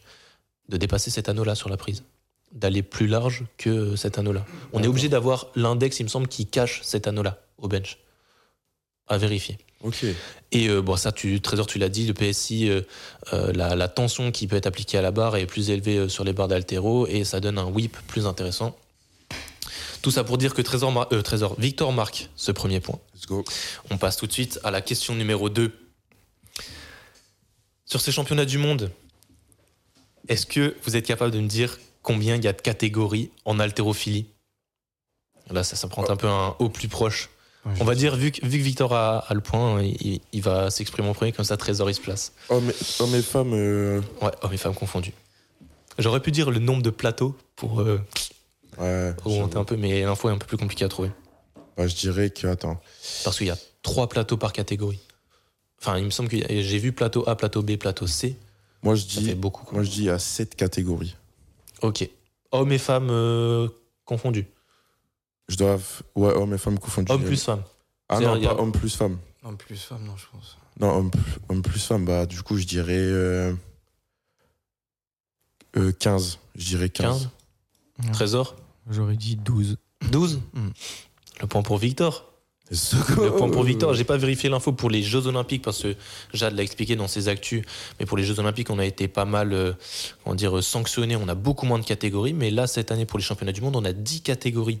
de 0.67 0.75
dépasser 0.75 1.09
cet 1.09 1.29
anneau-là 1.29 1.55
sur 1.55 1.69
la 1.69 1.77
prise, 1.77 2.03
d'aller 2.51 2.83
plus 2.83 3.07
large 3.07 3.45
que 3.57 3.95
cet 3.95 4.17
anneau-là. 4.17 4.45
On 4.73 4.83
est 4.83 4.87
obligé 4.87 5.07
d'avoir 5.07 5.47
l'index, 5.55 6.01
il 6.01 6.03
me 6.03 6.09
semble, 6.09 6.27
qui 6.27 6.45
cache 6.45 6.81
cet 6.83 7.07
anneau-là 7.07 7.39
au 7.57 7.69
bench. 7.69 7.99
À 9.07 9.17
vérifier. 9.17 9.57
Ok. 9.83 10.03
Et 10.51 10.67
euh, 10.67 10.81
bon, 10.81 10.97
ça, 10.97 11.13
tu, 11.13 11.39
Trésor, 11.39 11.65
tu 11.65 11.79
l'as 11.79 11.87
dit, 11.87 12.05
le 12.05 12.13
PSI, 12.13 12.69
euh, 12.69 12.81
euh, 13.31 13.53
la, 13.53 13.77
la 13.77 13.87
tension 13.87 14.33
qui 14.33 14.47
peut 14.47 14.57
être 14.57 14.67
appliquée 14.67 14.97
à 14.97 15.01
la 15.01 15.11
barre 15.11 15.37
est 15.37 15.45
plus 15.45 15.69
élevée 15.69 16.09
sur 16.09 16.25
les 16.25 16.33
barres 16.33 16.49
d'altéro 16.49 17.07
et 17.07 17.23
ça 17.23 17.39
donne 17.39 17.57
un 17.57 17.65
whip 17.65 17.95
plus 18.07 18.25
intéressant. 18.25 18.77
Tout 20.01 20.11
ça 20.11 20.25
pour 20.25 20.37
dire 20.37 20.53
que 20.53 20.61
Trésor, 20.61 21.07
Trésor 21.23 21.55
Victor 21.57 21.93
marque 21.93 22.29
ce 22.35 22.51
premier 22.51 22.81
point. 22.81 22.99
Let's 23.15 23.27
go. 23.27 23.45
On 23.89 23.97
passe 23.97 24.17
tout 24.17 24.27
de 24.27 24.33
suite 24.33 24.59
à 24.65 24.71
la 24.71 24.81
question 24.81 25.15
numéro 25.15 25.49
2. 25.49 25.71
Sur 27.85 28.01
ces 28.01 28.11
championnats 28.11 28.45
du 28.45 28.57
monde, 28.57 28.91
est-ce 30.27 30.45
que 30.45 30.75
vous 30.83 30.95
êtes 30.95 31.05
capable 31.05 31.31
de 31.31 31.39
me 31.39 31.47
dire 31.47 31.77
combien 32.01 32.35
il 32.35 32.43
y 32.43 32.47
a 32.47 32.53
de 32.53 32.61
catégories 32.61 33.29
en 33.45 33.59
haltérophilie? 33.59 34.27
Là, 35.51 35.63
ça, 35.63 35.75
ça 35.75 35.87
prend 35.87 36.09
un 36.09 36.15
peu 36.15 36.27
un 36.27 36.55
au 36.59 36.69
plus 36.69 36.87
proche. 36.87 37.29
Ouais, 37.65 37.73
On 37.79 37.85
va 37.85 37.95
dire, 37.95 38.15
vu 38.15 38.31
que, 38.31 38.45
vu 38.45 38.57
que 38.57 38.63
Victor 38.63 38.93
a, 38.93 39.19
a 39.19 39.33
le 39.33 39.41
point, 39.41 39.81
il, 39.81 40.19
il 40.31 40.41
va 40.41 40.69
s'exprimer 40.69 41.07
en 41.07 41.13
premier, 41.13 41.31
comme 41.31 41.45
ça 41.45 41.55
Trésor 41.57 41.89
il 41.89 41.93
se 41.93 42.01
place. 42.01 42.33
Hommes 42.49 42.69
et, 42.69 43.01
hommes 43.01 43.15
et 43.15 43.21
femmes, 43.21 43.53
euh, 43.53 44.01
Ouais, 44.21 44.31
hommes 44.41 44.53
et 44.53 44.57
femmes 44.57 44.73
confondus. 44.75 45.13
J'aurais 45.99 46.21
pu 46.21 46.31
dire 46.31 46.49
le 46.51 46.59
nombre 46.59 46.81
de 46.81 46.89
plateaux 46.89 47.37
pour 47.55 47.81
euh, 47.81 48.01
ouais, 48.79 49.13
j'avoue. 49.25 49.57
un 49.59 49.63
peu, 49.63 49.75
mais 49.77 50.01
l'info 50.03 50.29
est 50.29 50.33
un 50.33 50.37
peu 50.37 50.47
plus 50.47 50.57
compliquée 50.57 50.85
à 50.85 50.89
trouver. 50.89 51.11
Bah, 51.77 51.87
je 51.87 51.95
dirais 51.95 52.29
que, 52.31 52.47
attends, 52.47 52.81
Parce 53.23 53.37
qu'il 53.37 53.47
y 53.47 53.51
a 53.51 53.57
trois 53.81 54.07
plateaux 54.09 54.37
par 54.37 54.51
catégorie. 54.53 54.99
Enfin, 55.85 55.97
il 55.97 56.05
me 56.05 56.11
semble 56.11 56.29
que 56.29 56.37
j'ai 56.37 56.77
vu 56.79 56.93
plateau 56.93 57.27
A, 57.27 57.35
plateau 57.35 57.61
B, 57.61 57.75
plateau 57.75 58.07
C. 58.07 58.37
moi 58.83 58.95
je 58.95 59.05
dis, 59.05 59.35
beaucoup. 59.35 59.67
moi 59.75 59.83
je 59.83 59.89
dis 59.91 60.09
à 60.09 60.17
7 60.17 60.55
catégories. 60.55 61.15
Ok. 61.81 62.09
Hommes 62.51 62.71
et 62.71 62.77
femmes 62.77 63.09
euh, 63.11 63.67
confondus. 64.05 64.45
Je 65.49 65.57
dois, 65.57 65.77
ouais, 66.15 66.31
hommes 66.33 66.53
et 66.53 66.57
femmes 66.57 66.79
confondus. 66.79 67.11
Hommes 67.11 67.25
plus 67.25 67.43
femmes. 67.43 67.63
Ah 68.07 68.21
non, 68.21 68.35
il 68.37 68.43
y 68.43 68.47
a- 68.47 68.55
pas 68.55 68.61
hommes 68.61 68.71
plus 68.71 68.95
femmes. 68.95 69.17
Non, 69.43 69.57
plus 69.57 69.75
femme, 69.75 70.05
non, 70.05 70.15
je 70.15 70.25
pense. 70.31 70.57
Non, 70.79 70.89
hommes, 70.97 71.11
plus- 71.11 71.21
hommes 71.49 71.61
plus 71.61 71.79
femmes, 71.85 72.05
bah 72.05 72.25
du 72.25 72.41
coup 72.43 72.57
je 72.57 72.65
dirais 72.65 72.93
euh, 72.97 73.53
euh, 75.75 75.91
15. 75.91 76.39
Je 76.55 76.65
dirais 76.65 76.89
15. 76.89 77.29
15. 77.99 78.05
Ouais. 78.07 78.11
Trésor. 78.13 78.55
J'aurais 78.89 79.17
dit 79.17 79.35
12. 79.35 79.77
12. 80.11 80.41
Hmm. 80.53 80.69
Le 81.41 81.47
point 81.47 81.61
pour 81.61 81.77
Victor. 81.77 82.32
Le 83.17 83.31
point 83.31 83.49
pour 83.49 83.63
Victor. 83.63 83.93
J'ai 83.93 84.03
pas 84.03 84.17
vérifié 84.17 84.49
l'info 84.49 84.71
pour 84.71 84.89
les 84.89 85.01
Jeux 85.01 85.27
Olympiques 85.27 85.61
parce 85.61 85.83
que 85.83 85.95
Jade 86.33 86.55
l'a 86.55 86.63
expliqué 86.63 86.95
dans 86.95 87.07
ses 87.07 87.27
actus. 87.27 87.63
Mais 87.99 88.05
pour 88.05 88.17
les 88.17 88.23
Jeux 88.23 88.39
Olympiques, 88.39 88.69
on 88.69 88.79
a 88.79 88.85
été 88.85 89.07
pas 89.07 89.25
mal, 89.25 89.53
euh, 89.53 89.73
comment 90.23 90.35
dire, 90.35 90.63
sanctionné. 90.63 91.15
On 91.15 91.27
a 91.27 91.35
beaucoup 91.35 91.65
moins 91.65 91.79
de 91.79 91.85
catégories. 91.85 92.33
Mais 92.33 92.51
là, 92.51 92.67
cette 92.67 92.91
année, 92.91 93.05
pour 93.05 93.19
les 93.19 93.25
championnats 93.25 93.51
du 93.51 93.61
monde, 93.61 93.75
on 93.75 93.85
a 93.85 93.93
10 93.93 94.21
catégories 94.21 94.79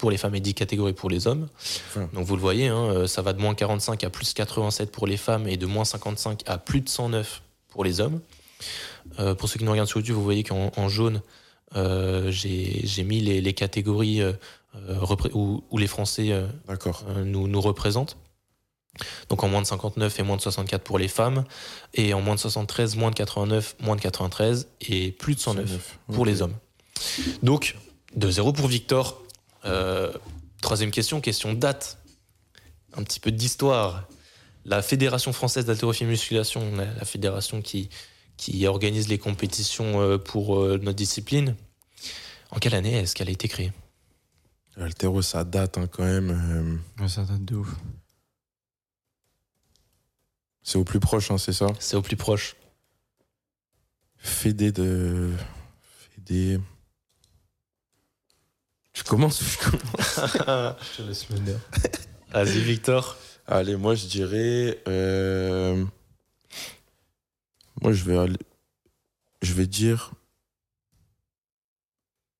pour 0.00 0.10
les 0.10 0.16
femmes 0.16 0.34
et 0.34 0.40
10 0.40 0.54
catégories 0.54 0.94
pour 0.94 1.10
les 1.10 1.26
hommes. 1.26 1.46
Enfin. 1.88 2.08
Donc 2.14 2.24
vous 2.24 2.34
le 2.34 2.40
voyez, 2.40 2.68
hein, 2.68 2.84
euh, 2.84 3.06
ça 3.06 3.22
va 3.22 3.32
de 3.32 3.40
moins 3.40 3.54
45 3.54 4.02
à 4.02 4.10
plus 4.10 4.32
87 4.32 4.90
pour 4.90 5.06
les 5.06 5.18
femmes 5.18 5.46
et 5.46 5.56
de 5.56 5.66
moins 5.66 5.84
55 5.84 6.42
à 6.46 6.58
plus 6.58 6.80
de 6.80 6.88
109 6.88 7.42
pour 7.68 7.84
les 7.84 8.00
hommes. 8.00 8.20
Euh, 9.18 9.34
pour 9.34 9.48
ceux 9.48 9.58
qui 9.58 9.64
nous 9.64 9.70
regardent 9.70 9.88
sur 9.88 10.00
YouTube, 10.00 10.14
vous 10.14 10.24
voyez 10.24 10.42
qu'en 10.42 10.72
en 10.76 10.88
jaune, 10.88 11.16
euh, 11.16 11.20
j'ai 11.74 12.80
j'ai 12.84 13.04
mis 13.04 13.20
les, 13.20 13.40
les 13.40 13.52
catégories 13.54 14.20
euh, 14.20 14.32
euh, 14.76 15.16
où, 15.34 15.64
où 15.70 15.78
les 15.78 15.88
Français 15.88 16.30
euh, 16.30 16.46
euh, 16.68 17.24
nous, 17.24 17.48
nous 17.48 17.60
représentent. 17.60 18.16
Donc 19.28 19.42
en 19.42 19.48
moins 19.48 19.62
de 19.62 19.66
59 19.66 20.18
et 20.18 20.22
moins 20.22 20.36
de 20.36 20.42
64 20.42 20.82
pour 20.82 20.98
les 20.98 21.08
femmes, 21.08 21.44
et 21.94 22.14
en 22.14 22.20
moins 22.20 22.34
de 22.34 22.40
73, 22.40 22.96
moins 22.96 23.10
de 23.10 23.16
89, 23.16 23.76
moins 23.80 23.96
de 23.96 24.00
93, 24.00 24.68
et 24.82 25.12
plus 25.12 25.34
de 25.34 25.40
109 25.40 25.98
pour 26.12 26.24
les 26.24 26.42
hommes. 26.42 26.54
Donc 27.42 27.76
2-0 28.16 28.52
pour 28.54 28.68
Victor. 28.68 29.22
Euh, 29.64 30.12
troisième 30.60 30.90
question, 30.90 31.20
question 31.20 31.52
date. 31.52 31.98
Un 32.96 33.02
petit 33.02 33.20
peu 33.20 33.30
d'histoire. 33.30 34.08
La 34.64 34.82
Fédération 34.82 35.32
française 35.32 35.64
d'haltérophilie 35.64 36.10
musculation, 36.10 36.76
la, 36.76 36.86
la 36.92 37.04
fédération 37.04 37.62
qui, 37.62 37.88
qui 38.40 38.66
organise 38.66 39.08
les 39.08 39.18
compétitions 39.18 40.00
euh, 40.00 40.16
pour 40.16 40.58
euh, 40.58 40.78
notre 40.82 40.96
discipline, 40.96 41.56
en 42.50 42.58
quelle 42.58 42.74
année 42.74 42.94
est-ce 42.94 43.14
qu'elle 43.14 43.28
a 43.28 43.32
été 43.32 43.48
créée? 43.48 43.70
L'altéro, 44.78 45.20
ça 45.20 45.44
date 45.44 45.76
hein, 45.76 45.86
quand 45.86 46.04
même. 46.04 46.30
euh, 46.98 47.02
Ouais, 47.02 47.08
ça 47.08 47.22
date 47.24 47.44
de 47.44 47.56
ouf. 47.56 47.68
c'est 50.62 50.78
au 50.78 50.84
plus 50.84 51.00
proche, 51.00 51.30
hein, 51.30 51.36
c'est 51.36 51.52
ça? 51.52 51.66
C'est 51.80 51.96
au 51.96 52.02
plus 52.02 52.16
proche. 52.16 52.56
Fédé 54.16 54.72
de. 54.72 55.30
Fédé. 56.14 56.58
Je 58.94 59.02
commence 59.02 59.40
ou 59.42 59.44
je 59.44 59.58
commence 59.58 60.20
Je 60.36 60.96
te 60.96 61.02
laisse 61.06 61.28
mener. 61.28 61.56
Vas-y, 62.32 62.60
Victor. 62.60 63.18
Allez, 63.46 63.76
moi 63.76 63.94
je 63.94 64.06
dirais. 64.06 64.80
euh, 64.88 65.84
Moi 67.82 67.92
je 67.92 68.04
vais 68.04 68.16
aller. 68.18 68.38
Je 69.42 69.52
vais 69.54 69.66
dire. 69.66 70.12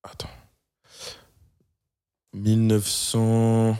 Attends. 0.03 0.29
1900. 2.33 3.77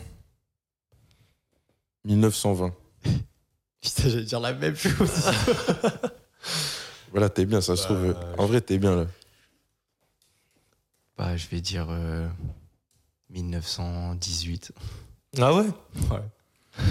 1920. 2.06 2.74
Putain, 3.82 4.10
j'allais 4.10 4.24
dire 4.24 4.40
la 4.40 4.54
même 4.54 4.76
chose. 4.76 5.12
Voilà, 7.12 7.30
t'es 7.30 7.46
bien, 7.46 7.60
ça 7.60 7.76
se 7.76 7.82
Bah, 7.82 8.14
trouve. 8.14 8.16
En 8.40 8.46
vrai, 8.46 8.62
t'es 8.62 8.78
bien 8.78 8.96
là. 8.96 9.06
bah, 11.18 11.36
je 11.36 11.46
vais 11.50 11.60
dire 11.60 11.88
euh, 11.90 12.26
1918. 13.32 14.72
Ah 15.38 15.54
ouais? 15.54 15.66
Ouais. 16.10 16.22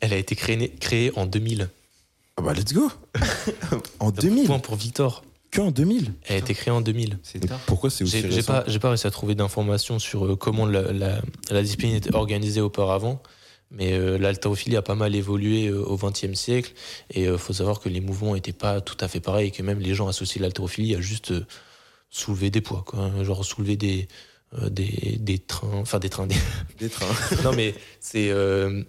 Elle 0.00 0.12
a 0.12 0.16
été 0.18 0.36
créée, 0.36 0.70
créée 0.76 1.12
en 1.18 1.26
2000. 1.26 1.68
Ah 2.38 2.40
bah, 2.40 2.52
let's 2.54 2.72
go 2.72 2.88
En 3.98 4.10
2000 4.12 4.46
Point 4.46 4.60
pour 4.60 4.76
Victor. 4.76 5.24
Que 5.50 5.60
en 5.60 5.70
2000 5.72 6.12
Elle 6.26 6.36
a 6.36 6.38
été 6.38 6.54
créée 6.54 6.70
en 6.72 6.80
2000. 6.80 7.18
C'est 7.22 7.40
tard. 7.40 7.58
Pourquoi 7.66 7.90
c'est 7.90 8.04
aussi 8.04 8.20
J'ai 8.20 8.30
j'ai 8.30 8.36
récent 8.36 8.52
pas, 8.52 8.64
j'ai 8.68 8.78
pas 8.78 8.88
réussi 8.90 9.06
à 9.06 9.10
trouver 9.10 9.34
d'informations 9.34 9.98
sur 9.98 10.24
euh, 10.26 10.36
comment 10.36 10.66
la, 10.66 10.92
la- 10.92 11.20
la 11.50 11.62
discipline 11.62 11.94
était 11.94 12.14
organisée 12.14 12.60
auparavant, 12.60 13.20
mais 13.72 13.94
euh, 13.94 14.18
l'haltérophilie 14.18 14.76
a 14.76 14.82
pas 14.82 14.94
mal 14.94 15.14
évolué 15.16 15.66
euh, 15.68 15.82
au 15.82 15.96
XXe 15.96 16.34
siècle, 16.34 16.74
et 17.10 17.24
il 17.24 17.38
faut 17.38 17.54
savoir 17.54 17.80
que 17.80 17.88
les 17.88 18.00
mouvements 18.02 18.34
n'étaient 18.34 18.52
pas 18.52 18.80
tout 18.82 18.96
à 19.00 19.08
fait 19.08 19.20
pareils, 19.20 19.48
et 19.48 19.50
que 19.50 19.62
même 19.62 19.80
les 19.80 19.94
gens 19.94 20.06
associaient 20.06 20.40
l'haltérophilie 20.40 20.94
à 20.94 21.00
juste 21.00 21.32
euh, 21.32 21.46
soulever 22.10 22.50
des 22.50 22.60
poids, 22.60 22.84
quoi, 22.86 23.00
hein, 23.00 23.24
genre 23.24 23.42
soulever 23.44 23.76
des, 23.76 24.06
euh, 24.62 24.68
des, 24.68 25.16
des 25.18 25.38
trains, 25.38 25.68
enfin 25.80 25.98
des 25.98 26.10
trains, 26.10 26.26
des- 26.26 26.36
Des 26.78 26.90
trains. 26.90 27.06
non 27.42 27.52
mais 27.56 27.74
c'est... 28.00 28.28
euh, 28.30 28.84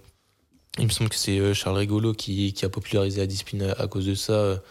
il 0.80 0.86
me 0.86 0.92
semble 0.92 1.10
que 1.10 1.16
c'est 1.16 1.40
euh, 1.40 1.54
Charles 1.54 1.78
Rigolo 1.78 2.14
qui, 2.14 2.54
qui 2.54 2.66
a 2.66 2.70
popularisé 2.70 3.20
la 3.22 3.28
discipline 3.28 3.74
à, 3.78 3.88
cause 3.88 4.06
de 4.06 4.16
ça. 4.16 4.62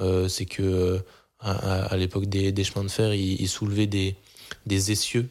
Euh, 0.00 0.28
c'est 0.28 0.46
que 0.46 0.62
euh, 0.62 0.98
à, 1.40 1.96
l'époque 1.96 2.26
des, 2.26 2.52
des 2.52 2.64
chemins 2.64 2.84
de 2.84 2.90
fer, 2.90 3.14
il, 3.14 3.40
il 3.40 3.48
soulevait 3.48 3.86
des, 3.86 4.16
des 4.66 4.92
essieux 4.92 5.28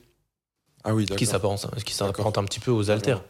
Ah 0.83 0.93
oui, 0.93 1.05
qui 1.05 1.25
d'accord. 1.25 1.57
s'apparentent 1.85 2.37
un 2.37 2.43
petit 2.45 2.59
peu 2.59 2.71
aux 2.71 2.89
haltères. 2.89 3.21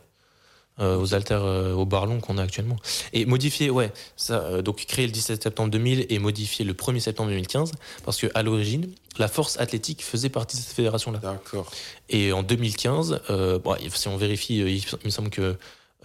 Euh, 0.79 0.95
aux 0.95 1.15
haltères, 1.15 1.43
euh, 1.43 1.73
aux 1.73 1.87
barlons 1.87 2.19
qu'on 2.19 2.37
a 2.37 2.43
actuellement. 2.43 2.75
Et 3.11 3.25
modifier, 3.25 3.71
ouais, 3.71 3.91
ça, 4.15 4.43
euh, 4.43 4.61
donc 4.61 4.85
créé 4.85 5.07
le 5.07 5.11
17 5.11 5.41
septembre 5.41 5.71
2000 5.71 6.05
et 6.09 6.19
modifié 6.19 6.63
le 6.63 6.73
1er 6.73 6.99
septembre 6.99 7.29
2015, 7.29 7.71
parce 8.05 8.19
que 8.19 8.27
à 8.35 8.43
l'origine, 8.43 8.91
la 9.17 9.27
force 9.27 9.59
athlétique 9.59 10.03
faisait 10.03 10.29
partie 10.29 10.55
de 10.55 10.61
cette 10.61 10.75
fédération-là. 10.75 11.17
D'accord. 11.17 11.71
Et 12.09 12.31
en 12.31 12.43
2015, 12.43 13.21
euh, 13.31 13.57
bon, 13.57 13.75
si 13.91 14.07
on 14.07 14.17
vérifie, 14.17 14.61
euh, 14.61 14.69
il 14.69 14.83
me 15.03 15.09
semble 15.09 15.31
que 15.31 15.57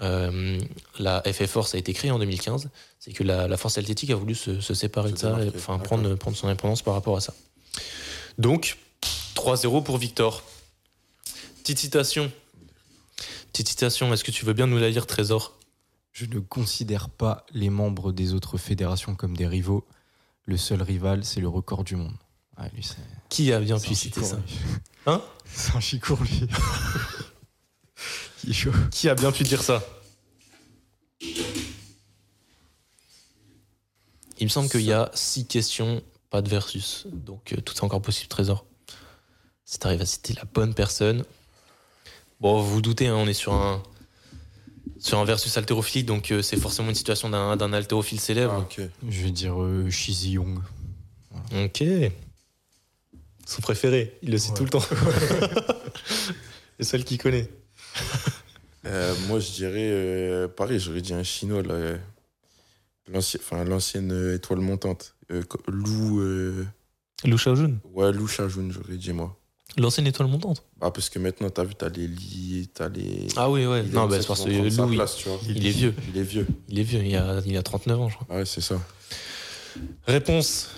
euh, 0.02 0.58
la 0.98 1.22
FF 1.22 1.46
Force 1.46 1.74
a 1.74 1.78
été 1.78 1.92
créée 1.92 2.10
en 2.10 2.18
2015. 2.18 2.70
C'est 2.98 3.12
que 3.12 3.22
la, 3.22 3.48
la 3.48 3.56
force 3.56 3.78
athlétique 3.78 4.10
a 4.10 4.16
voulu 4.16 4.34
se, 4.34 4.60
se 4.60 4.74
séparer 4.74 5.08
Se 5.10 5.14
de 5.14 5.18
ça, 5.18 5.42
et, 5.42 5.48
enfin 5.54 5.78
prendre, 5.78 6.14
prendre 6.14 6.36
son 6.36 6.48
indépendance 6.48 6.82
par 6.82 6.94
rapport 6.94 7.16
à 7.16 7.20
ça. 7.20 7.34
Donc, 8.38 8.78
3-0 9.34 9.82
pour 9.82 9.98
Victor. 9.98 10.42
Petite 11.62 11.78
citation. 11.78 12.30
Petite 13.52 13.68
citation, 13.68 14.12
est-ce 14.12 14.24
que 14.24 14.30
tu 14.30 14.44
veux 14.44 14.52
bien 14.54 14.66
nous 14.66 14.78
la 14.78 14.90
lire, 14.90 15.06
Trésor? 15.06 15.58
Je 16.12 16.26
ne 16.26 16.40
considère 16.40 17.08
pas 17.08 17.46
les 17.52 17.70
membres 17.70 18.12
des 18.12 18.34
autres 18.34 18.58
fédérations 18.58 19.14
comme 19.14 19.36
des 19.36 19.46
rivaux. 19.46 19.86
Le 20.44 20.56
seul 20.56 20.82
rival, 20.82 21.24
c'est 21.24 21.40
le 21.40 21.48
record 21.48 21.84
du 21.84 21.96
monde. 21.96 22.14
Ouais, 22.58 22.70
lui, 22.74 22.82
c'est 22.82 22.96
Qui 23.28 23.52
a 23.52 23.60
bien 23.60 23.78
pu 23.78 23.94
citer 23.94 24.22
ça? 24.22 24.36
Lui. 24.36 24.56
Hein? 25.06 25.22
C'est 25.44 25.76
un 25.76 25.80
chicour, 25.80 26.18
lui. 26.22 26.48
Il 28.44 28.50
est 28.50 28.54
chaud. 28.54 28.72
Qui 28.90 29.08
a 29.08 29.14
bien 29.14 29.30
pu 29.32 29.42
dire 29.44 29.62
ça? 29.62 29.82
Il 34.38 34.44
me 34.44 34.48
semble 34.48 34.68
qu'il 34.68 34.80
y 34.82 34.92
a 34.92 35.10
six 35.14 35.46
questions, 35.46 36.02
pas 36.30 36.42
de 36.42 36.48
versus. 36.48 37.06
Donc 37.12 37.52
euh, 37.52 37.60
tout 37.60 37.74
est 37.74 37.84
encore 37.84 38.02
possible, 38.02 38.28
Trésor. 38.28 38.64
Si 39.64 39.78
tu 39.78 39.86
arrives 39.86 40.02
à 40.02 40.06
citer 40.06 40.34
la 40.34 40.44
bonne 40.44 40.74
personne. 40.74 41.24
Bon, 42.40 42.60
vous 42.60 42.68
vous 42.74 42.82
doutez, 42.82 43.06
hein, 43.06 43.14
on 43.14 43.28
est 43.28 43.32
sur 43.34 43.52
un, 43.52 43.80
sur 44.98 45.18
un 45.18 45.24
versus 45.24 45.56
haltérophile, 45.56 46.04
donc 46.04 46.32
euh, 46.32 46.42
c'est 46.42 46.56
forcément 46.56 46.88
une 46.88 46.96
situation 46.96 47.30
d'un 47.30 47.56
d'un 47.56 47.72
haltérophile 47.72 48.18
Ah, 48.20 48.24
célèbre. 48.24 48.58
ok. 48.68 48.80
Je 49.08 49.22
vais 49.22 49.30
dire 49.30 49.62
euh, 49.62 49.88
Shizi 49.90 50.32
Young. 50.32 50.58
Ok. 51.54 51.84
Son 53.46 53.60
préféré, 53.62 54.18
il 54.22 54.30
le 54.30 54.38
cite 54.38 54.52
Ouais. 54.52 54.56
tout 54.58 54.64
le 54.64 54.70
temps. 54.70 54.84
le 56.78 56.84
seul 56.84 57.04
qui 57.04 57.16
connaît. 57.18 57.48
Euh, 58.84 59.14
moi, 59.28 59.38
je 59.38 59.50
dirais, 59.52 59.90
euh, 59.92 60.48
pareil, 60.48 60.80
j'aurais 60.80 61.00
dit 61.02 61.14
un 61.14 61.22
chinois, 61.22 61.62
là, 61.62 61.74
euh, 61.74 61.98
l'ancienne 63.08 64.10
euh, 64.12 64.34
étoile 64.36 64.58
montante. 64.60 65.14
Euh, 65.30 65.42
Lou, 65.68 66.20
euh, 66.20 66.66
Lou 67.24 67.36
ouais, 67.94 68.12
Lou 68.12 68.26
Chajoun, 68.26 68.72
j'aurais 68.72 68.96
dit, 68.96 69.12
moi. 69.12 69.38
l'ancienne 69.78 70.06
étoile 70.08 70.28
montante. 70.28 70.64
Ah, 70.80 70.90
parce 70.90 71.08
que 71.10 71.20
maintenant, 71.20 71.48
t'as 71.48 71.62
vu, 71.64 71.74
t'as 71.76 71.90
les 71.90 72.08
lits, 72.08 72.70
t'as 72.74 72.88
les. 72.88 73.28
Ah 73.36 73.48
oui, 73.48 73.66
ouais. 73.66 73.84
Non, 73.84 74.08
bah, 74.08 74.20
c'est 74.20 74.26
parce 74.26 74.44
que 74.44 74.50
Lou, 74.50 74.90
il- 74.90 74.96
place, 74.96 75.16
tu 75.16 75.28
vois. 75.28 75.38
il 75.48 75.64
est 75.64 75.70
vieux. 75.70 75.94
Il 76.08 76.18
est 76.18 76.22
vieux. 76.24 76.46
Il 76.68 76.78
est 76.80 76.82
vieux, 76.82 77.04
il 77.04 77.14
a, 77.16 77.40
il 77.46 77.56
a 77.56 77.62
39 77.62 78.00
ans, 78.00 78.08
je 78.08 78.16
crois. 78.16 78.26
Ah 78.30 78.36
ouais, 78.38 78.44
c'est 78.46 78.60
ça. 78.60 78.80
Réponse. 80.06 80.70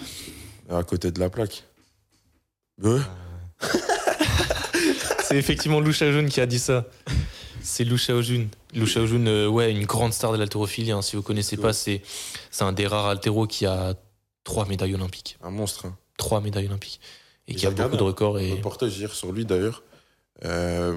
À 0.68 0.82
côté 0.82 1.10
de 1.10 1.18
la 1.20 1.30
plaque. 1.30 1.64
Ouais. 2.82 3.00
C'est 5.34 5.40
effectivement 5.40 5.80
Lou 5.80 5.92
Shaojun 5.92 6.28
qui 6.28 6.40
a 6.40 6.46
dit 6.46 6.60
ça. 6.60 6.84
C'est 7.60 7.82
Lou 7.82 7.98
Shaojun. 7.98 8.46
Lou 8.72 8.86
Shaojun, 8.86 9.26
euh, 9.26 9.48
ouais, 9.48 9.72
une 9.72 9.84
grande 9.84 10.12
star 10.12 10.30
de 10.32 10.36
l'haltérophilie. 10.38 10.92
hein. 10.92 11.02
Si 11.02 11.16
vous 11.16 11.22
connaissez 11.22 11.56
pas, 11.56 11.72
c'est 11.72 12.02
c'est 12.52 12.62
un 12.62 12.72
des 12.72 12.86
rares 12.86 13.06
haltéros 13.06 13.48
qui 13.48 13.66
a 13.66 13.94
trois 14.44 14.64
médailles 14.64 14.94
olympiques. 14.94 15.36
Un 15.42 15.50
monstre. 15.50 15.86
hein. 15.86 15.96
Trois 16.18 16.40
médailles 16.40 16.68
olympiques. 16.68 17.00
Et 17.48 17.52
Et 17.52 17.54
qui 17.56 17.66
a 17.66 17.70
beaucoup 17.72 17.96
de 17.96 18.02
records. 18.04 18.36
Un 18.36 18.40
Et... 18.42 18.52
reportage 18.52 18.96
hier 18.96 19.12
sur 19.12 19.32
lui, 19.32 19.44
d'ailleurs, 19.44 19.82
euh, 20.44 20.96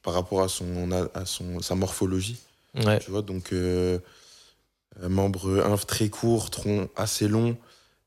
par 0.00 0.14
rapport 0.14 0.40
à, 0.40 0.48
son, 0.48 0.90
à 1.12 1.26
son, 1.26 1.60
sa 1.60 1.74
morphologie. 1.74 2.38
Ouais. 2.86 2.98
Tu 3.00 3.10
vois, 3.10 3.20
donc, 3.20 3.52
euh, 3.52 3.98
membre 5.06 5.62
inf 5.62 5.84
très 5.86 6.08
court, 6.08 6.48
tronc 6.48 6.88
assez 6.96 7.28
long, 7.28 7.54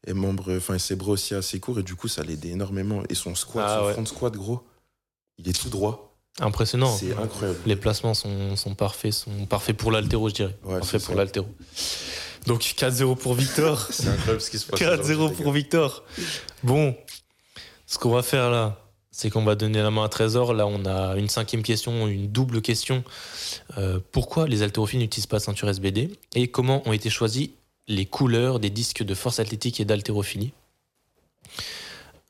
et 0.07 0.13
membre, 0.13 0.57
enfin, 0.57 0.79
ses 0.79 0.95
bras 0.95 1.11
aussi 1.11 1.35
assez 1.35 1.59
courts, 1.59 1.77
et 1.81 1.83
du 1.83 1.93
coup, 1.93 2.07
ça 2.07 2.23
l'aidait 2.23 2.49
énormément. 2.49 3.03
Et 3.09 3.13
son 3.13 3.35
squat, 3.35 3.63
Ah 3.67 3.77
son 3.81 3.85
ouais. 3.85 3.93
front 3.93 4.05
squat, 4.07 4.33
gros, 4.33 4.63
il 5.37 5.47
est 5.49 5.59
tout 5.59 5.69
droit. 5.69 6.15
Impressionnant. 6.39 6.95
C'est 6.95 7.13
incroyable. 7.17 7.59
Les 7.65 7.75
placements 7.75 8.13
sont, 8.13 8.55
sont 8.55 8.75
parfaits, 8.75 9.11
sont 9.11 9.45
parfaits 9.47 9.75
pour 9.75 9.91
l'haltéro, 9.91 10.29
je 10.29 10.35
dirais. 10.35 10.55
Ouais, 10.63 10.77
Parfaits 10.79 11.01
pour 11.03 11.13
ça. 11.15 11.19
l'haltéro. 11.19 11.47
Donc 12.45 12.61
4-0 12.61 13.17
pour 13.17 13.33
Victor. 13.33 13.87
C'est 13.91 14.07
incroyable 14.07 14.41
ce 14.41 14.51
qui 14.51 14.59
se 14.59 14.65
passe. 14.67 14.79
4-0 14.79 15.01
aujourd'hui, 15.13 15.43
pour 15.43 15.51
Victor. 15.51 16.03
Bon, 16.63 16.95
ce 17.87 17.97
qu'on 17.97 18.11
va 18.11 18.21
faire 18.21 18.51
là, 18.51 18.79
c'est 19.09 19.31
qu'on 19.31 19.43
va 19.43 19.55
donner 19.55 19.81
la 19.81 19.89
main 19.89 20.03
à 20.03 20.09
Trésor. 20.09 20.53
Là, 20.53 20.67
on 20.67 20.85
a 20.85 21.15
une 21.17 21.27
cinquième 21.27 21.63
question, 21.63 22.07
une 22.07 22.27
double 22.27 22.61
question. 22.61 23.03
Euh, 23.79 23.99
pourquoi 24.11 24.47
les 24.47 24.61
haltérophiles 24.61 24.99
n'utilisent 24.99 25.25
pas 25.25 25.39
ceinture 25.39 25.67
SBD 25.69 26.11
Et 26.35 26.49
comment 26.49 26.87
ont 26.87 26.93
été 26.93 27.09
choisies 27.09 27.55
les 27.87 28.05
couleurs 28.05 28.59
des 28.59 28.69
disques 28.69 29.01
de 29.01 29.15
force 29.15 29.39
athlétique 29.39 29.79
et 29.79 29.85
d'haltérophilie? 29.85 30.53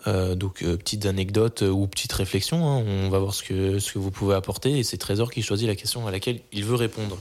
Euh, 0.08 0.36
donc, 0.36 0.64
euh, 0.64 0.78
petites 0.78 1.06
anecdotes 1.06 1.64
euh, 1.64 1.70
ou 1.70 1.86
petites 1.86 2.14
réflexions. 2.14 2.66
hein. 2.66 2.84
On 2.88 3.10
va 3.10 3.20
voir 3.20 3.34
ce 3.34 3.44
que, 3.44 3.78
ce 3.80 3.92
que 3.92 4.00
vous 4.00 4.10
pouvez 4.10 4.36
apporter. 4.36 4.80
Et 4.80 4.84
c'est 4.84 4.98
Trésor 4.98 5.32
qui 5.32 5.42
choisit 5.42 5.68
la 5.68 5.76
question 5.76 6.08
à 6.08 6.12
laquelle 6.12 6.40
il 6.54 6.64
veut 6.64 6.76
répondre. 6.76 7.20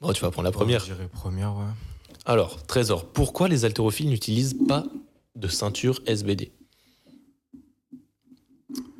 Bon, 0.00 0.12
tu 0.12 0.22
vas 0.22 0.30
prendre 0.32 0.46
la 0.46 0.52
première. 0.52 0.80
Je 0.80 0.86
dirais 0.86 1.08
première, 1.08 1.56
ouais. 1.56 1.64
Alors, 2.24 2.66
Trésor, 2.66 3.04
pourquoi 3.04 3.46
les 3.46 3.64
haltérophiles 3.64 4.08
n'utilisent 4.08 4.56
pas 4.66 4.84
de 5.36 5.46
ceinture 5.46 6.00
SBD 6.06 6.50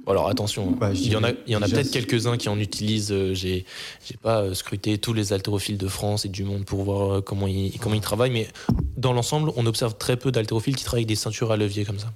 Alors 0.09 0.29
attention. 0.29 0.71
Bah, 0.71 0.93
il 0.93 1.09
y 1.09 1.17
en 1.17 1.25
a, 1.25 1.33
dirais 1.33 1.43
il 1.47 1.53
y 1.53 1.57
en 1.57 1.63
a 1.63 1.67
déjà, 1.67 1.77
peut-être 1.77 1.91
quelques-uns 1.91 2.37
qui 2.37 2.49
en 2.49 2.59
utilisent. 2.59 3.11
euh, 3.11 3.35
J'ai, 3.35 3.65
j'ai 4.05 4.17
pas 4.17 4.43
euh, 4.43 4.55
scruté 4.55 4.99
tous 4.99 5.13
les 5.13 5.33
haltérophiles 5.33 5.79
de 5.79 5.89
France 5.89 6.25
et 6.25 6.29
du 6.29 6.45
monde 6.45 6.65
pour 6.65 6.85
voir 6.85 7.15
euh, 7.17 7.21
comment 7.21 7.47
ils, 7.47 7.77
comment 7.79 7.97
ils 7.97 8.01
travaillent, 8.01 8.31
mais 8.31 8.49
dans 8.97 9.13
l'ensemble, 9.13 9.51
on 9.57 9.67
observe 9.67 9.97
très 9.99 10.17
peu 10.17 10.31
d'haltérophiles 10.31 10.77
qui 10.77 10.85
travaillent 10.85 11.03
avec 11.03 11.09
des 11.09 11.17
ceintures 11.17 11.51
à 11.51 11.57
levier 11.57 11.85
comme 11.85 11.99
ça. 11.99 12.13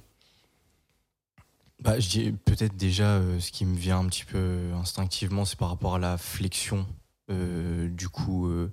Bah, 1.81 1.99
je 1.99 2.07
dis 2.07 2.31
peut-être 2.45 2.77
déjà 2.77 3.15
euh, 3.15 3.39
ce 3.39 3.51
qui 3.51 3.65
me 3.65 3.75
vient 3.75 3.99
un 3.99 4.05
petit 4.05 4.25
peu 4.25 4.59
instinctivement, 4.79 5.45
c'est 5.45 5.57
par 5.57 5.69
rapport 5.69 5.95
à 5.95 5.99
la 5.99 6.17
flexion 6.17 6.85
euh, 7.31 7.89
du 7.89 8.07
coup 8.07 8.47
euh, 8.47 8.71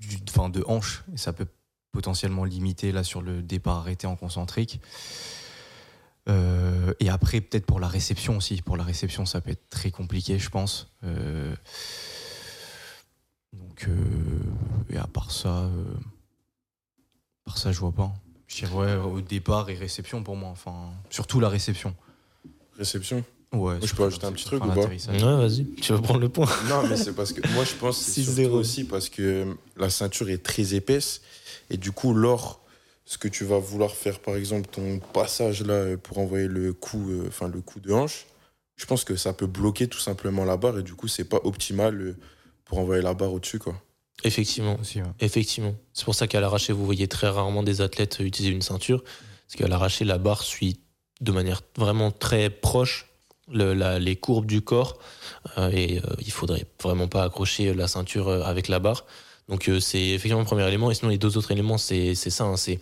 du, 0.00 0.18
de 0.18 0.64
hanche. 0.66 1.04
Et 1.12 1.18
ça 1.18 1.32
peut 1.32 1.46
potentiellement 1.92 2.44
limiter 2.44 2.92
là 2.92 3.04
sur 3.04 3.20
le 3.20 3.42
départ 3.42 3.78
arrêté 3.78 4.06
en 4.06 4.16
concentrique. 4.16 4.80
Euh, 6.28 6.94
et 7.00 7.10
après, 7.10 7.40
peut-être 7.40 7.66
pour 7.66 7.80
la 7.80 7.88
réception 7.88 8.36
aussi. 8.36 8.62
Pour 8.62 8.76
la 8.76 8.84
réception, 8.84 9.26
ça 9.26 9.40
peut 9.40 9.50
être 9.50 9.68
très 9.68 9.90
compliqué, 9.90 10.38
je 10.38 10.50
pense. 10.50 10.88
Euh, 11.04 11.54
donc, 13.52 13.86
euh, 13.88 13.94
et 14.90 14.96
à 14.96 15.06
part 15.06 15.30
ça, 15.30 15.48
euh, 15.48 15.94
à 17.42 17.44
part 17.46 17.58
ça, 17.58 17.72
je 17.72 17.80
vois 17.80 17.92
pas. 17.92 18.12
Je 18.46 18.64
dirais 18.64 18.74
ouais, 18.74 18.94
au 18.96 19.20
départ 19.20 19.68
et 19.70 19.74
réception 19.74 20.22
pour 20.22 20.36
moi. 20.36 20.50
Enfin, 20.50 20.92
surtout 21.10 21.40
la 21.40 21.48
réception. 21.48 21.94
Réception? 22.78 23.24
Ouais. 23.52 23.76
je 23.84 23.94
peux 23.94 24.04
ajouter 24.04 24.26
un 24.26 24.32
petit 24.32 24.44
truc 24.44 24.64
ou 24.64 24.68
pas? 24.68 24.74
Ouais, 24.74 24.98
vas-y, 25.18 25.64
tu 25.76 25.92
vas 25.92 26.00
prendre 26.00 26.18
le 26.18 26.28
point. 26.28 26.48
Non, 26.68 26.82
mais 26.88 26.96
c'est 26.96 27.14
parce 27.14 27.32
que 27.32 27.46
moi, 27.52 27.64
je 27.64 27.74
pense 27.74 27.98
que 27.98 28.10
c'est 28.10 28.22
6-0. 28.22 28.34
surtout 28.34 28.54
aussi 28.56 28.84
parce 28.84 29.08
que 29.08 29.56
la 29.76 29.90
ceinture 29.90 30.28
est 30.30 30.42
très 30.42 30.74
épaisse. 30.74 31.20
Et 31.70 31.76
du 31.76 31.92
coup, 31.92 32.14
lors 32.14 32.63
ce 33.04 33.18
que 33.18 33.28
tu 33.28 33.44
vas 33.44 33.58
vouloir 33.58 33.90
faire, 33.92 34.20
par 34.20 34.36
exemple, 34.36 34.68
ton 34.70 34.98
passage 34.98 35.62
là 35.62 35.74
euh, 35.74 35.96
pour 35.96 36.18
envoyer 36.18 36.48
le 36.48 36.72
coup, 36.72 37.10
euh, 37.10 37.24
enfin 37.28 37.48
le 37.48 37.60
coup 37.60 37.80
de 37.80 37.92
hanche, 37.92 38.26
je 38.76 38.86
pense 38.86 39.04
que 39.04 39.14
ça 39.16 39.32
peut 39.32 39.46
bloquer 39.46 39.88
tout 39.88 39.98
simplement 39.98 40.44
la 40.44 40.56
barre. 40.56 40.78
Et 40.78 40.82
du 40.82 40.94
coup, 40.94 41.06
c'est 41.08 41.24
pas 41.28 41.40
optimal 41.44 42.00
euh, 42.00 42.16
pour 42.64 42.78
envoyer 42.78 43.02
la 43.02 43.14
barre 43.14 43.32
au-dessus, 43.32 43.58
quoi. 43.58 43.74
Effectivement. 44.22 44.78
Aussi, 44.80 45.00
ouais. 45.02 45.08
Effectivement. 45.20 45.74
C'est 45.92 46.04
pour 46.04 46.14
ça 46.14 46.26
qu'à 46.26 46.40
l'arraché, 46.40 46.72
vous 46.72 46.84
voyez 46.86 47.08
très 47.08 47.28
rarement 47.28 47.62
des 47.62 47.80
athlètes 47.82 48.18
utiliser 48.20 48.54
une 48.54 48.62
ceinture. 48.62 49.02
Parce 49.04 49.56
qu'à 49.58 49.68
l'arraché, 49.68 50.04
la 50.04 50.18
barre 50.18 50.42
suit 50.42 50.80
de 51.20 51.30
manière 51.32 51.60
vraiment 51.76 52.10
très 52.10 52.48
proche 52.48 53.06
le- 53.52 53.74
la- 53.74 53.98
les 53.98 54.16
courbes 54.16 54.46
du 54.46 54.62
corps. 54.62 54.98
Euh, 55.58 55.68
et 55.70 55.98
euh, 55.98 56.02
il 56.20 56.32
faudrait 56.32 56.64
vraiment 56.82 57.08
pas 57.08 57.24
accrocher 57.24 57.74
la 57.74 57.86
ceinture 57.86 58.30
avec 58.30 58.68
la 58.68 58.78
barre. 58.78 59.04
Donc 59.48 59.68
euh, 59.68 59.80
c'est 59.80 60.00
effectivement 60.00 60.40
le 60.40 60.46
premier 60.46 60.66
élément. 60.66 60.90
Et 60.90 60.94
sinon, 60.94 61.10
les 61.10 61.18
deux 61.18 61.36
autres 61.36 61.50
éléments, 61.50 61.78
c'est 61.78 62.14
c'est 62.14 62.30
ça. 62.30 62.44
hein, 62.44 62.56
c'est 62.56 62.80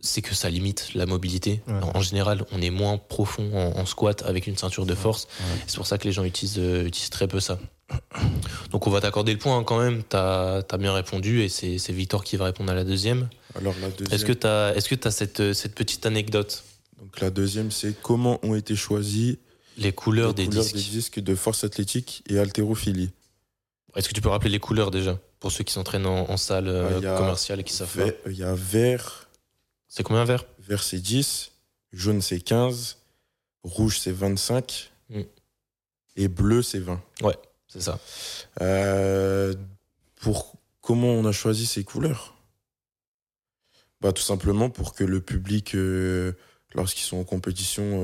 c'est 0.00 0.20
que 0.20 0.34
ça 0.34 0.50
limite 0.50 0.90
la 0.94 1.06
mobilité. 1.06 1.62
Ouais. 1.66 1.80
En 1.94 2.00
général, 2.02 2.44
on 2.52 2.60
est 2.60 2.68
moins 2.70 2.98
profond 2.98 3.50
en, 3.54 3.78
en 3.80 3.86
squat 3.86 4.22
avec 4.26 4.46
une 4.46 4.56
ceinture 4.56 4.84
de 4.84 4.94
force. 4.94 5.28
Ouais. 5.40 5.46
C'est 5.66 5.76
pour 5.76 5.86
ça 5.86 5.96
que 5.96 6.04
les 6.04 6.12
gens 6.12 6.24
utilisent, 6.24 6.58
euh, 6.58 6.84
utilisent 6.86 7.08
très 7.08 7.26
peu 7.26 7.40
ça. 7.40 7.58
Donc 8.70 8.86
on 8.86 8.90
va 8.90 9.00
t'accorder 9.00 9.32
le 9.32 9.38
point 9.38 9.56
hein, 9.58 9.64
quand 9.64 9.78
même. 9.78 10.02
T'as 10.02 10.58
as 10.58 10.76
bien 10.78 10.92
répondu 10.92 11.42
et 11.42 11.48
c'est 11.48 11.78
c'est 11.78 11.92
Victor 11.92 12.22
qui 12.24 12.36
va 12.36 12.44
répondre 12.46 12.70
à 12.70 12.74
la 12.74 12.84
deuxième. 12.84 13.28
Alors 13.58 13.74
la 13.80 13.88
deuxième, 13.90 14.14
Est-ce 14.14 14.24
que 14.26 14.32
t'as 14.32 14.74
est-ce 14.74 14.88
que 14.88 14.94
t'as 14.94 15.10
cette 15.10 15.40
euh, 15.40 15.54
cette 15.54 15.74
petite 15.74 16.04
anecdote? 16.06 16.64
Donc, 17.00 17.20
la 17.20 17.30
deuxième, 17.30 17.70
c'est 17.70 17.94
comment 18.02 18.38
ont 18.42 18.54
été 18.54 18.76
choisis 18.76 19.36
Les 19.78 19.92
couleurs 19.92 20.28
les 20.28 20.34
des 20.34 20.46
couleurs 20.46 20.64
disques. 20.64 20.74
des 20.76 20.82
disques 20.82 21.20
de 21.20 21.34
force 21.34 21.62
athlétique 21.64 22.22
et 22.28 22.38
haltérophilie. 22.38 23.10
Est-ce 23.96 24.08
que 24.08 24.14
tu 24.14 24.20
peux 24.20 24.28
rappeler 24.30 24.50
les 24.50 24.58
couleurs 24.60 24.90
déjà? 24.90 25.18
Pour 25.44 25.52
ceux 25.52 25.62
qui 25.62 25.74
s'entraînent 25.74 26.06
en, 26.06 26.30
en 26.30 26.38
salle 26.38 26.68
euh, 26.68 27.18
commerciale 27.18 27.60
et 27.60 27.64
qui 27.64 27.74
savent 27.74 27.94
pas 27.94 28.30
Il 28.30 28.38
y 28.38 28.42
a 28.44 28.54
vert, 28.54 29.28
C'est 29.88 30.02
combien 30.02 30.24
vert? 30.24 30.46
Vert 30.58 30.82
c'est 30.82 31.00
10, 31.00 31.52
jaune 31.92 32.22
c'est 32.22 32.40
15, 32.40 32.96
rouge 33.62 33.98
c'est 33.98 34.10
25 34.10 34.90
Mm. 35.10 35.20
et 36.16 36.28
bleu 36.28 36.62
c'est 36.62 36.78
20. 36.78 36.98
C'est 37.68 37.82
ça. 37.82 38.00
Euh, 38.62 39.52
pour 40.16 40.54
comment 40.80 41.08
on 41.08 41.26
a 41.26 41.32
choisi 41.32 41.66
ces 41.66 41.84
couleurs? 41.84 42.34
Bah, 44.00 44.12
Tout 44.12 44.22
simplement 44.22 44.70
pour 44.70 44.94
que 44.94 45.04
le 45.04 45.20
public, 45.20 45.74
euh, 45.74 46.32
lorsqu'ils 46.74 47.04
sont 47.04 47.18
en 47.18 47.24
compétition, 47.24 48.02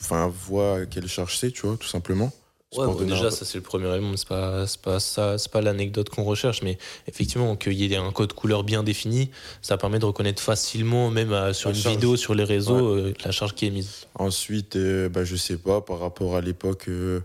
enfin, 0.00 0.26
voit 0.26 0.84
quelle 0.86 1.06
charge 1.06 1.38
c'est, 1.38 1.52
tu 1.52 1.64
vois, 1.64 1.76
tout 1.76 1.86
simplement. 1.86 2.32
Ouais, 2.76 2.86
bon, 2.86 2.94
donner 2.94 3.12
déjà, 3.12 3.30
ça 3.30 3.44
c'est 3.44 3.58
le 3.58 3.62
premier 3.62 3.88
élément, 3.90 4.16
c'est 4.16 4.26
pas, 4.28 4.64
pas 4.82 4.98
ça, 4.98 5.36
c'est 5.36 5.50
pas 5.52 5.60
l'anecdote 5.60 6.08
qu'on 6.08 6.24
recherche, 6.24 6.62
mais 6.62 6.78
effectivement, 7.06 7.54
qu'il 7.56 7.74
y 7.74 7.92
ait 7.92 7.96
un 7.96 8.12
code 8.12 8.32
couleur 8.32 8.64
bien 8.64 8.82
défini, 8.82 9.30
ça 9.60 9.76
permet 9.76 9.98
de 9.98 10.06
reconnaître 10.06 10.40
facilement, 10.42 11.10
même 11.10 11.32
euh, 11.32 11.52
sur 11.52 11.68
La 11.68 11.76
une 11.76 11.82
charge. 11.82 11.94
vidéo, 11.96 12.16
sur 12.16 12.34
les 12.34 12.44
réseaux, 12.44 12.96
euh, 12.96 13.14
la 13.24 13.30
charge 13.30 13.54
qui 13.54 13.66
est 13.66 13.70
mise. 13.70 14.06
Ensuite, 14.14 14.76
euh, 14.76 15.08
bah, 15.10 15.24
je 15.24 15.36
sais 15.36 15.58
pas, 15.58 15.80
par 15.82 15.98
rapport 16.00 16.34
à 16.34 16.40
l'époque, 16.40 16.88
euh, 16.88 17.20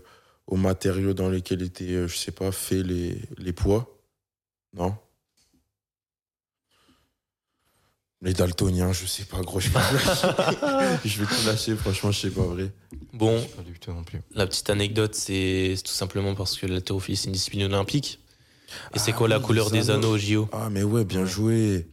aux 0.46 0.56
matériaux 0.56 1.14
dans 1.14 1.30
lesquels 1.30 1.62
étaient, 1.62 1.84
euh, 1.92 2.08
je 2.08 2.16
sais 2.16 2.32
pas, 2.32 2.52
faits 2.52 2.84
les, 2.86 3.16
les 3.38 3.52
poids. 3.52 3.88
Non? 4.74 4.94
Les 8.20 8.32
daltoniens, 8.34 8.92
je 8.92 9.06
sais 9.06 9.24
pas, 9.24 9.40
gros, 9.42 9.60
je, 9.60 9.68
je 11.04 11.20
vais 11.22 11.26
tout 11.26 11.46
lâcher, 11.46 11.76
franchement, 11.76 12.10
je 12.10 12.20
sais 12.22 12.30
pas 12.30 12.42
vrai. 12.42 12.72
Bon, 13.12 13.36
Je 13.38 13.42
sais 13.42 13.48
pas 13.50 13.62
du 13.62 13.78
tout 13.78 13.92
non 13.92 14.02
plus. 14.02 14.20
la 14.34 14.44
petite 14.48 14.68
anecdote, 14.70 15.14
c'est 15.14 15.76
tout 15.84 15.92
simplement 15.92 16.34
parce 16.34 16.56
que 16.58 16.66
l'haltérophilie, 16.66 17.16
c'est 17.16 17.26
une 17.26 17.32
discipline 17.32 17.62
olympique. 17.64 18.18
Et 18.94 18.98
c'est 18.98 19.12
Ah 19.12 19.16
quoi 19.16 19.28
la 19.28 19.38
oui, 19.38 19.44
couleur 19.44 19.70
des 19.70 19.90
anneaux. 19.90 20.08
anneaux 20.08 20.14
au 20.14 20.18
JO 20.18 20.48
Ah, 20.52 20.68
mais 20.68 20.82
ouais, 20.82 21.04
bien 21.04 21.20
Ouais. 21.22 21.26
joué. 21.28 21.86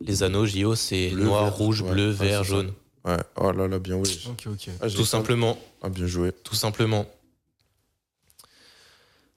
Les 0.00 0.22
anneaux 0.22 0.46
JO, 0.46 0.76
c'est 0.76 1.10
noir, 1.10 1.44
vert, 1.46 1.54
rouge, 1.56 1.82
ouais. 1.82 1.90
bleu, 1.90 2.10
Ouais, 2.10 2.26
vert, 2.28 2.44
jaune. 2.44 2.72
Ouais, 3.04 3.16
oh 3.36 3.50
là 3.50 3.66
là, 3.66 3.78
bien 3.80 3.96
ouais. 3.96 4.08
Ok, 4.28 4.44
ok. 4.46 4.68
Ah, 4.80 4.88
Tout 4.88 5.04
simplement. 5.04 5.58
Ah, 5.82 5.88
bien 5.88 6.06
joué. 6.06 6.30
Tout 6.44 6.54
simplement. 6.54 7.04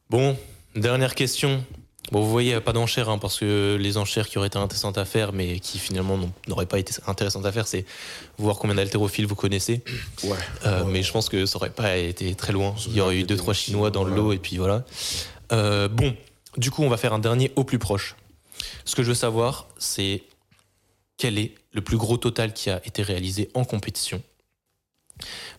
Bon, 0.09 0.37
dernière 0.75 1.15
question. 1.15 1.65
Bon, 2.11 2.21
vous 2.21 2.29
voyez, 2.29 2.59
pas 2.59 2.73
d'enchères, 2.73 3.09
hein, 3.09 3.17
parce 3.17 3.39
que 3.39 3.77
les 3.79 3.97
enchères 3.97 4.27
qui 4.27 4.37
auraient 4.37 4.47
été 4.47 4.57
intéressantes 4.57 4.97
à 4.97 5.05
faire, 5.05 5.31
mais 5.31 5.59
qui 5.59 5.79
finalement 5.79 6.19
n'auraient 6.47 6.65
pas 6.65 6.77
été 6.77 6.93
intéressantes 7.07 7.45
à 7.45 7.51
faire, 7.53 7.67
c'est 7.67 7.85
voir 8.37 8.57
combien 8.57 8.75
d'haltérophiles 8.75 9.25
vous 9.25 9.35
connaissez. 9.35 9.81
Ouais. 10.23 10.37
Euh, 10.65 10.83
Ouais. 10.83 10.91
Mais 10.91 11.03
je 11.03 11.11
pense 11.11 11.29
que 11.29 11.45
ça 11.45 11.55
aurait 11.55 11.69
pas 11.69 11.95
été 11.97 12.35
très 12.35 12.51
loin. 12.51 12.75
Il 12.87 12.95
y 12.95 13.01
aurait 13.01 13.17
eu 13.17 13.23
deux, 13.23 13.37
trois 13.37 13.53
Chinois 13.53 13.91
dans 13.91 14.03
le 14.03 14.13
lot, 14.13 14.33
et 14.33 14.39
puis 14.39 14.57
voilà. 14.57 14.83
Euh, 15.53 15.87
bon, 15.87 16.15
du 16.57 16.69
coup, 16.69 16.83
on 16.83 16.89
va 16.89 16.97
faire 16.97 17.13
un 17.13 17.19
dernier 17.19 17.51
au 17.55 17.63
plus 17.63 17.79
proche. 17.79 18.15
Ce 18.83 18.95
que 18.95 19.03
je 19.03 19.09
veux 19.09 19.15
savoir, 19.15 19.67
c'est 19.77 20.23
quel 21.17 21.37
est 21.37 21.55
le 21.71 21.81
plus 21.81 21.97
gros 21.97 22.17
total 22.17 22.51
qui 22.51 22.69
a 22.69 22.81
été 22.85 23.03
réalisé 23.03 23.49
en 23.53 23.63
compétition. 23.63 24.21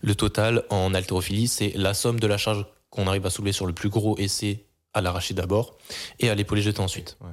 Le 0.01 0.13
total 0.13 0.63
en 0.69 0.93
haltérophilie, 0.93 1.47
c'est 1.47 1.71
la 1.75 1.93
somme 1.93 2.19
de 2.19 2.27
la 2.27 2.37
charge 2.37 2.65
qu'on 2.89 3.07
arrive 3.07 3.25
à 3.25 3.29
soulever 3.29 3.53
sur 3.53 3.65
le 3.65 3.73
plus 3.73 3.89
gros 3.89 4.17
essai 4.17 4.65
à 4.93 5.01
l'arraché 5.01 5.33
d'abord 5.33 5.77
et 6.19 6.29
à 6.29 6.35
l'épaulé 6.35 6.61
jeté 6.61 6.79
ensuite. 6.79 7.17
Ouais. 7.21 7.31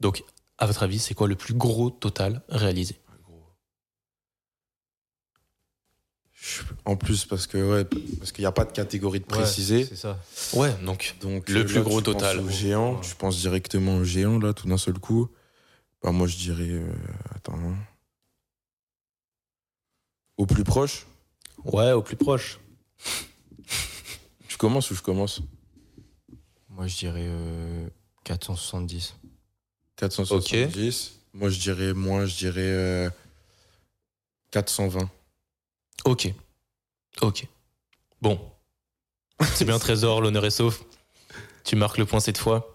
Donc, 0.00 0.24
à 0.58 0.66
votre 0.66 0.82
avis, 0.82 0.98
c'est 0.98 1.14
quoi 1.14 1.28
le 1.28 1.34
plus 1.36 1.54
gros 1.54 1.90
total 1.90 2.42
réalisé? 2.48 2.98
En 6.84 6.96
plus, 6.96 7.24
parce 7.24 7.46
que 7.46 7.58
ouais, 7.58 7.84
parce 8.18 8.32
qu'il 8.32 8.42
n'y 8.42 8.46
a 8.46 8.52
pas 8.52 8.64
de 8.64 8.72
catégorie 8.72 9.18
de 9.20 9.24
précisé. 9.24 9.78
Ouais, 9.78 9.84
c'est 9.84 9.96
ça. 9.96 10.18
Ouais, 10.54 10.72
donc 10.84 11.16
Donc 11.20 11.48
Le 11.48 11.60
euh, 11.60 11.64
plus 11.64 11.74
là, 11.76 11.80
gros 11.82 12.00
tu 12.00 12.04
penses 12.04 12.14
total. 12.14 12.40
Au 12.40 12.48
géant, 12.48 12.94
Ouais. 12.94 13.00
tu 13.02 13.14
penses 13.16 13.38
directement 13.38 13.96
au 13.96 14.04
géant 14.04 14.38
là, 14.38 14.54
tout 14.54 14.68
d'un 14.68 14.78
seul 14.78 14.98
coup. 14.98 15.28
Bah 16.02 16.12
moi 16.12 16.28
je 16.28 16.36
dirais, 16.36 16.68
euh, 16.70 16.92
attends, 17.34 17.58
hein. 17.58 17.74
au 20.36 20.46
plus 20.46 20.62
proche? 20.64 21.06
ouais, 21.64 21.90
au 21.92 22.02
plus 22.02 22.16
proche. 22.16 22.60
Tu 24.46 24.56
commences 24.56 24.90
ou 24.92 24.94
je 24.94 25.02
commence? 25.02 25.42
Moi, 26.78 26.86
je 26.86 26.96
dirais 26.96 27.26
euh, 27.26 27.88
470. 28.22 29.16
470. 29.96 31.12
Moi 31.34 31.50
je 31.50 31.58
dirais 31.58 31.92
moins, 31.92 32.24
je 32.24 32.36
dirais 32.36 32.60
euh, 32.60 33.10
420. 34.52 35.10
Ok. 36.04 36.32
Ok. 37.20 37.46
Bon. 38.22 38.40
C'est 39.54 39.64
bien 39.64 39.78
Trésor, 39.78 40.20
l'honneur 40.20 40.46
est 40.46 40.50
sauf. 40.50 40.84
Tu 41.64 41.74
marques 41.74 41.98
le 41.98 42.06
point 42.06 42.20
cette 42.20 42.38
fois. 42.38 42.74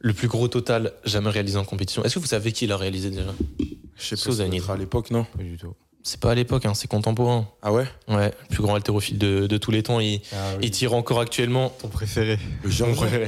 Le 0.00 0.14
plus 0.14 0.28
gros 0.28 0.48
total 0.48 0.94
jamais 1.04 1.30
réalisé 1.30 1.58
en 1.58 1.64
compétition. 1.64 2.04
Est-ce 2.04 2.14
que 2.14 2.20
vous 2.20 2.26
savez 2.26 2.52
qui 2.52 2.66
l'a 2.66 2.78
réalisé 2.78 3.10
déjà? 3.10 3.34
Je 3.96 4.16
sais 4.16 4.30
pas, 4.30 4.44
être 4.46 4.70
à 4.70 4.76
l'époque, 4.76 5.10
non? 5.10 5.24
Pas 5.24 5.42
du 5.42 5.58
tout. 5.58 5.74
C'est 6.04 6.20
pas 6.20 6.30
à 6.30 6.34
l'époque, 6.34 6.64
hein, 6.64 6.74
c'est 6.74 6.88
contemporain. 6.88 7.48
Ah 7.60 7.72
ouais? 7.72 7.86
Ouais, 8.08 8.32
le 8.48 8.54
plus 8.54 8.62
grand 8.62 8.74
haltérophile 8.76 9.18
de, 9.18 9.46
de 9.46 9.56
tous 9.58 9.70
les 9.70 9.82
temps. 9.82 10.00
Il, 10.00 10.20
Ah, 10.32 10.54
il 10.62 10.70
tire 10.70 10.94
encore 10.94 11.20
actuellement. 11.20 11.70
Ton 11.80 11.88
préféré. 11.88 12.38
Le 12.62 12.70
géant. 12.70 12.92
Ouais. 12.94 13.26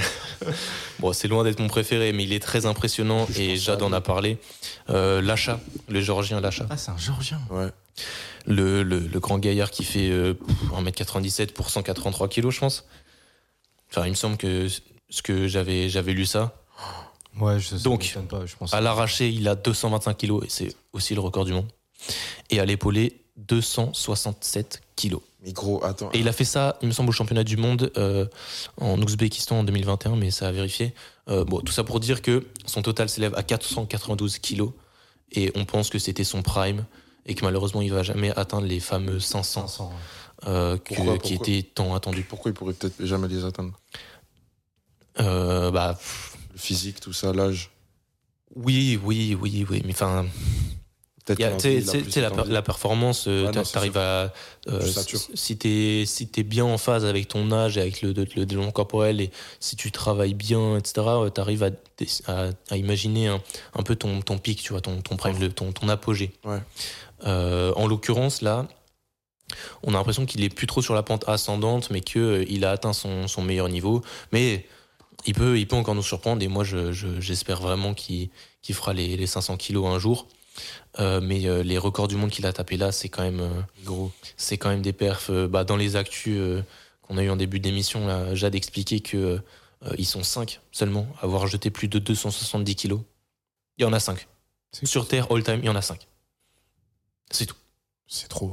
bon, 0.98 1.12
c'est 1.12 1.28
loin 1.28 1.44
d'être 1.44 1.58
mon 1.60 1.68
préféré, 1.68 2.12
mais 2.12 2.24
il 2.24 2.32
est 2.32 2.40
très 2.40 2.64
impressionnant 2.66 3.26
Je 3.30 3.40
et 3.42 3.56
Jade 3.56 3.82
en 3.82 3.92
a 3.92 4.00
parlé. 4.00 4.38
Euh, 4.88 5.20
Lacha, 5.20 5.60
le 5.88 6.00
Géorgien 6.00 6.40
Lacha. 6.40 6.66
Ah, 6.70 6.76
c'est 6.76 6.90
un 6.90 6.96
Géorgien. 6.96 7.40
Ouais. 7.50 7.68
Le, 8.46 8.82
le, 8.82 9.00
le 9.00 9.20
grand 9.20 9.38
gaillard 9.38 9.70
qui 9.70 9.84
fait 9.84 10.08
euh, 10.08 10.32
pff, 10.34 10.56
1m97 10.82 11.52
pour 11.52 11.68
183 11.68 12.28
kilos, 12.28 12.54
je 12.54 12.60
pense. 12.60 12.86
Enfin, 13.90 14.06
il 14.06 14.10
me 14.10 14.14
semble 14.14 14.36
que 14.38 14.68
ce 15.10 15.22
que 15.22 15.48
j'avais 15.48 15.88
j'avais 15.90 16.12
lu 16.14 16.24
ça. 16.24 16.56
Ouais, 17.38 17.60
je 17.60 17.76
sais 17.76 17.82
Donc, 17.82 18.16
pas, 18.28 18.46
je 18.46 18.56
pense. 18.56 18.72
À 18.72 18.80
l'arraché, 18.80 19.28
il 19.28 19.46
a 19.48 19.54
225 19.54 20.16
kilos 20.16 20.44
et 20.44 20.48
c'est 20.48 20.74
aussi 20.92 21.14
le 21.14 21.20
record 21.20 21.44
du 21.44 21.52
monde. 21.52 21.66
Et 22.50 22.60
à 22.60 22.64
l'épaulé, 22.64 23.20
267 23.36 24.82
kilos. 24.96 25.22
Mais 25.42 25.52
gros, 25.52 25.82
attends. 25.84 26.10
Et 26.12 26.18
il 26.18 26.28
a 26.28 26.32
fait 26.32 26.44
ça, 26.44 26.78
il 26.82 26.88
me 26.88 26.92
semble, 26.92 27.08
au 27.08 27.12
championnat 27.12 27.44
du 27.44 27.56
monde 27.56 27.90
euh, 27.96 28.26
en 28.78 29.00
Ouzbékistan 29.00 29.60
en 29.60 29.64
2021, 29.64 30.16
mais 30.16 30.30
ça 30.30 30.48
a 30.48 30.52
vérifié. 30.52 30.94
Euh, 31.28 31.44
bon, 31.44 31.60
tout 31.60 31.72
ça 31.72 31.84
pour 31.84 32.00
dire 32.00 32.20
que 32.22 32.46
son 32.66 32.82
total 32.82 33.08
s'élève 33.08 33.34
à 33.36 33.42
492 33.42 34.38
kilos 34.38 34.72
et 35.32 35.50
on 35.54 35.64
pense 35.64 35.88
que 35.88 35.98
c'était 35.98 36.24
son 36.24 36.42
prime 36.42 36.84
et 37.24 37.34
que 37.34 37.44
malheureusement 37.44 37.80
il 37.82 37.90
va 37.92 38.02
jamais 38.02 38.30
atteindre 38.36 38.66
les 38.66 38.80
fameux 38.80 39.20
500 39.20 39.62
500. 39.68 39.88
ouais. 39.88 40.48
euh, 40.48 40.76
que- 40.76 40.94
Pourquoi, 40.94 41.18
qui 41.18 41.34
pourquoi 41.36 41.54
étaient 41.54 41.68
tant 41.68 41.94
attendus. 41.94 42.22
Pourquoi 42.28 42.50
il 42.50 42.54
pourrait 42.54 42.74
peut-être 42.74 43.04
jamais 43.06 43.28
les 43.28 43.44
atteindre? 43.44 43.78
Bah 45.16 45.98
Le 46.52 46.58
physique, 46.58 47.00
tout 47.00 47.12
ça, 47.12 47.32
l'âge? 47.32 47.70
oui, 48.56 48.98
oui, 49.04 49.36
oui, 49.40 49.64
oui, 49.70 49.82
mais 49.84 49.92
enfin, 49.92 50.26
Tu 51.26 51.42
tu 52.02 52.02
tu 52.10 52.20
la, 52.20 52.28
la 52.52 52.62
performance, 52.62 53.24
sûr. 53.92 54.00
à. 54.00 54.32
euh, 54.68 54.80
si- 55.18 55.30
si 55.34 55.56
t'es 55.58 56.04
si 56.06 56.26
t'es 56.28 56.42
bien 56.42 56.64
en 56.64 56.78
phase 56.78 57.04
avec 57.04 57.28
ton 57.28 57.52
âge 57.52 57.76
et 57.76 57.80
avec 57.80 58.02
le, 58.02 58.12
le, 58.12 58.26
le 58.36 58.46
développement 58.46 58.72
corporel 58.72 59.20
et 59.20 59.30
si 59.60 59.76
tu 59.76 59.92
travailles 59.92 60.34
bien, 60.34 60.76
etc., 60.76 60.92
euh, 61.06 61.28
t'arrives 61.28 61.62
à, 61.62 61.70
dé- 61.70 62.08
à, 62.26 62.48
à 62.70 62.76
imaginer 62.76 63.28
un, 63.28 63.40
un 63.74 63.82
peu 63.82 63.96
ton, 63.96 64.22
ton 64.22 64.38
pic, 64.38 64.62
tu 64.62 64.72
vois, 64.72 64.80
ton, 64.80 65.00
ton 65.02 65.16
prime, 65.16 65.38
le- 65.38 65.52
ton, 65.52 65.72
ton 65.72 65.88
apogée. 65.88 66.32
Ouais. 66.44 66.58
Euh, 67.26 67.72
en 67.76 67.86
l'occurrence, 67.86 68.40
là, 68.42 68.66
on 69.82 69.90
a 69.94 69.98
l'impression 69.98 70.26
qu'il 70.26 70.42
est 70.44 70.48
plus 70.54 70.66
trop 70.66 70.80
sur 70.82 70.94
la 70.94 71.02
pente 71.02 71.28
ascendante, 71.28 71.90
mais 71.90 72.00
qu'il 72.00 72.64
a 72.64 72.70
atteint 72.70 72.92
son, 72.92 73.28
son 73.28 73.42
meilleur 73.42 73.68
niveau. 73.68 74.02
Mais 74.32 74.66
il 75.26 75.34
peut, 75.34 75.58
il 75.58 75.66
peut 75.66 75.76
encore 75.76 75.94
nous 75.94 76.02
surprendre 76.02 76.42
et 76.42 76.48
moi, 76.48 76.64
je- 76.64 76.92
je- 76.92 77.20
j'espère 77.20 77.60
vraiment 77.60 77.92
qu'il 77.94 78.30
qu'il 78.62 78.74
fera 78.74 78.92
les, 78.92 79.16
les 79.16 79.26
500 79.26 79.56
kilos 79.56 79.86
un 79.86 79.98
jour. 79.98 80.26
Euh, 80.98 81.20
mais 81.20 81.46
euh, 81.46 81.62
les 81.62 81.78
records 81.78 82.08
du 82.08 82.16
monde 82.16 82.30
qu'il 82.30 82.46
a 82.46 82.52
tapé 82.52 82.76
là, 82.76 82.92
c'est 82.92 83.08
quand 83.08 83.22
même 83.22 83.40
euh, 83.40 83.62
Gros. 83.84 84.10
c'est 84.36 84.58
quand 84.58 84.68
même 84.68 84.82
des 84.82 84.92
perfs. 84.92 85.30
bah, 85.30 85.64
dans 85.64 85.76
les 85.76 85.96
actus 85.96 86.40
qu'on 87.02 87.16
a 87.16 87.22
eu 87.22 87.30
en 87.30 87.36
début 87.36 87.60
d'émission, 87.60 88.06
là, 88.06 88.34
Jade 88.34 88.54
expliquait 88.54 89.00
que 89.00 89.40
ils 89.96 90.06
sont 90.06 90.22
5 90.22 90.60
seulement 90.72 91.08
à 91.20 91.24
avoir 91.24 91.46
jeté 91.46 91.70
plus 91.70 91.88
de 91.88 91.98
270 91.98 92.74
kilos. 92.74 93.00
Il 93.78 93.82
y 93.82 93.84
en 93.86 93.94
a 93.94 94.00
5. 94.00 94.28
Sur 94.84 95.08
Terre, 95.08 95.32
all 95.32 95.42
time, 95.42 95.60
il 95.62 95.66
y 95.66 95.68
en 95.70 95.76
a 95.76 95.82
5. 95.82 96.06
C'est 97.30 97.46
tout. 97.46 97.56
C'est 98.06 98.28
trop. 98.28 98.52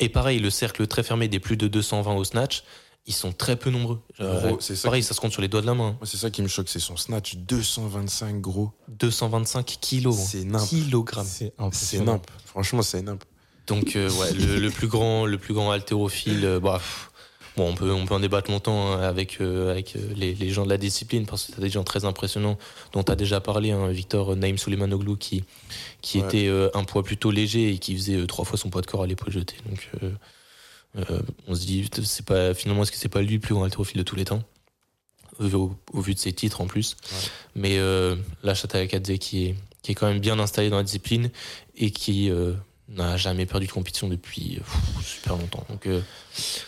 Et 0.00 0.08
pareil, 0.08 0.38
le 0.38 0.48
cercle 0.48 0.86
très 0.86 1.02
fermé 1.02 1.28
des 1.28 1.40
plus 1.40 1.58
de 1.58 1.68
220 1.68 2.14
au 2.14 2.24
snatch, 2.24 2.64
ils 3.06 3.12
sont 3.14 3.32
très 3.32 3.56
peu 3.56 3.70
nombreux. 3.70 4.00
Euh, 4.20 4.48
Gros, 4.48 4.60
c'est 4.60 4.76
ça 4.76 4.88
pareil, 4.88 5.02
qui- 5.02 5.08
ça 5.08 5.14
se 5.14 5.20
compte 5.20 5.32
sur 5.32 5.42
les 5.42 5.48
doigts 5.48 5.60
de 5.60 5.66
la 5.66 5.74
main. 5.74 5.90
Moi, 5.98 6.04
c'est 6.06 6.16
ça 6.16 6.30
qui 6.30 6.42
me 6.42 6.48
choque, 6.48 6.68
c'est 6.68 6.78
son 6.78 6.96
snatch 6.96 7.36
225 7.36 8.40
gros. 8.40 8.70
225 8.88 9.64
kilos. 9.80 10.16
C'est 10.16 10.44
nimp. 10.44 10.66
Kilogrammes. 10.68 11.26
C'est 11.26 11.52
C'est 11.72 12.00
nimp. 12.00 12.24
Franchement, 12.44 12.82
c'est 12.82 13.02
nimp. 13.02 13.22
Donc 13.66 13.96
euh, 13.96 14.10
ouais, 14.10 14.32
le, 14.34 14.58
le 14.58 14.70
plus 14.70 14.88
grand, 14.88 15.24
le 15.26 15.38
plus 15.38 15.54
grand 15.54 15.70
haltérophile, 15.70 16.44
euh, 16.44 16.58
bah, 16.60 16.74
pff, 16.78 17.10
bon, 17.56 17.70
on 17.70 17.74
peut, 17.74 17.92
on 17.92 18.06
peut 18.06 18.14
en 18.14 18.20
débattre 18.20 18.50
longtemps 18.50 18.92
hein, 18.92 19.00
avec, 19.02 19.40
euh, 19.40 19.70
avec 19.70 19.94
euh, 19.94 20.12
les, 20.16 20.34
les 20.34 20.50
gens 20.50 20.64
de 20.64 20.68
la 20.70 20.78
discipline 20.78 21.26
parce 21.26 21.46
que 21.46 21.52
t'as 21.52 21.60
des 21.62 21.70
gens 21.70 21.84
très 21.84 22.04
impressionnants 22.04 22.58
dont 22.92 23.02
t'as 23.04 23.14
déjà 23.14 23.40
parlé, 23.40 23.70
hein, 23.70 23.88
Victor 23.88 24.34
Naïm 24.36 24.58
Souleimanoglu 24.58 25.16
qui, 25.16 25.44
qui 26.02 26.18
Ouais. 26.20 26.26
était 26.26 26.48
euh, 26.48 26.70
un 26.74 26.82
poids 26.84 27.02
plutôt 27.04 27.30
léger 27.30 27.72
et 27.72 27.78
qui 27.78 27.94
faisait 27.96 28.16
euh, 28.16 28.26
trois 28.26 28.44
fois 28.44 28.58
son 28.58 28.68
poids 28.68 28.80
de 28.82 28.86
corps 28.86 29.02
à 29.04 29.06
l'épaule 29.06 29.32
jeté. 29.32 29.54
Donc 29.68 29.88
on 31.48 31.54
se 31.54 31.64
dit, 31.66 31.88
c'est 32.04 32.24
pas 32.26 32.54
finalement 32.54 32.82
est-ce 32.82 32.92
que 32.92 32.98
c'est 32.98 33.08
pas 33.08 33.22
lui 33.22 33.34
le 33.34 33.40
plus 33.40 33.54
grand 33.54 33.64
haltérophile 33.64 33.98
de 33.98 34.02
tous 34.02 34.16
les 34.16 34.24
temps 34.24 34.42
au, 35.40 35.74
au 35.92 36.00
vu 36.00 36.14
de 36.14 36.18
ses 36.18 36.32
titres 36.32 36.60
en 36.60 36.66
plus. 36.66 36.96
Ouais. 37.10 37.18
Mais 37.56 37.78
euh, 37.78 38.16
là, 38.42 38.54
Chatakadze 38.54 39.18
qui 39.18 39.46
est, 39.46 39.54
qui 39.82 39.92
est 39.92 39.94
quand 39.94 40.06
même 40.06 40.20
bien 40.20 40.38
installé 40.38 40.68
dans 40.70 40.76
la 40.76 40.82
discipline 40.82 41.30
et 41.76 41.90
qui 41.90 42.30
euh, 42.30 42.52
n'a 42.88 43.16
jamais 43.16 43.46
perdu 43.46 43.66
de 43.66 43.72
compétition 43.72 44.08
depuis 44.08 44.56
euh, 44.56 44.60
pff, 44.60 45.06
super 45.06 45.36
longtemps. 45.36 45.64
Donc, 45.70 45.86
euh, 45.86 46.00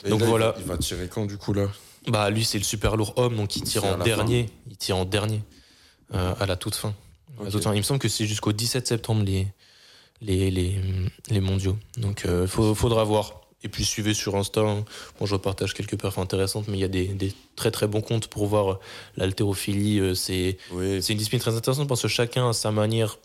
Donc 0.09 0.21
là, 0.21 0.27
il 0.27 0.31
voilà. 0.31 0.55
Il 0.59 0.65
va 0.65 0.79
tirer 0.79 1.09
quand, 1.09 1.27
du 1.27 1.37
coup, 1.37 1.53
là? 1.53 1.69
Bah, 2.09 2.31
lui, 2.31 2.45
c'est 2.45 2.59
le 2.59 2.65
super 2.65 2.97
lourd 2.97 3.13
homme, 3.17 3.37
donc 3.37 3.55
il 3.57 3.63
tire 3.63 3.85
en 3.85 3.99
dernier. 3.99 4.49
Il 4.71 4.77
tire 4.77 4.97
en 4.97 5.05
dernier 5.05 5.43
euh, 6.15 6.35
à 6.41 6.47
la 6.47 6.57
toute 6.57 6.75
fin. 6.75 6.95
À 7.39 7.43
la 7.43 7.47
Ok. 7.47 7.53
toute 7.53 7.63
fin. 7.65 7.75
Il 7.75 7.79
me 7.79 7.83
semble 7.83 8.01
que 8.01 8.09
c'est 8.09 8.27
jusqu'au 8.27 8.53
17 8.53 8.87
septembre 8.87 9.23
les, 9.25 9.47
les, 10.21 10.51
les, 10.51 10.81
les 11.31 11.41
mondiaux. 11.41 11.79
Donc, 11.99 12.25
euh, 12.25 12.47
faut, 12.47 12.75
faudra 12.75 13.05
voir. 13.05 13.43
Et 13.65 13.69
puis 13.69 13.85
suivez 13.85 14.13
sur 14.15 14.37
Insta. 14.37 14.61
hein. 14.61 14.85
Bon, 15.19 15.27
je 15.27 15.35
repartage 15.35 15.73
quelques 15.75 15.99
perfs 15.99 16.19
intéressantes, 16.19 16.69
mais 16.69 16.77
il 16.77 16.81
y 16.81 16.85
a 16.85 16.89
des, 16.89 17.07
des 17.09 17.33
très 17.57 17.71
très 17.71 17.89
bons 17.89 18.03
comptes 18.03 18.29
pour 18.29 18.47
voir 18.47 18.79
l'haltérophilie. 19.17 19.99
euh, 20.01 20.15
C'est 20.15 20.59
Oui. 20.71 21.01
une 21.09 21.17
discipline 21.17 21.41
très 21.41 21.57
intéressante 21.57 21.89
parce 21.89 22.03
que 22.03 22.09
chacun 22.09 22.51
a 22.51 22.53
sa 22.53 22.71
manière 22.71 23.19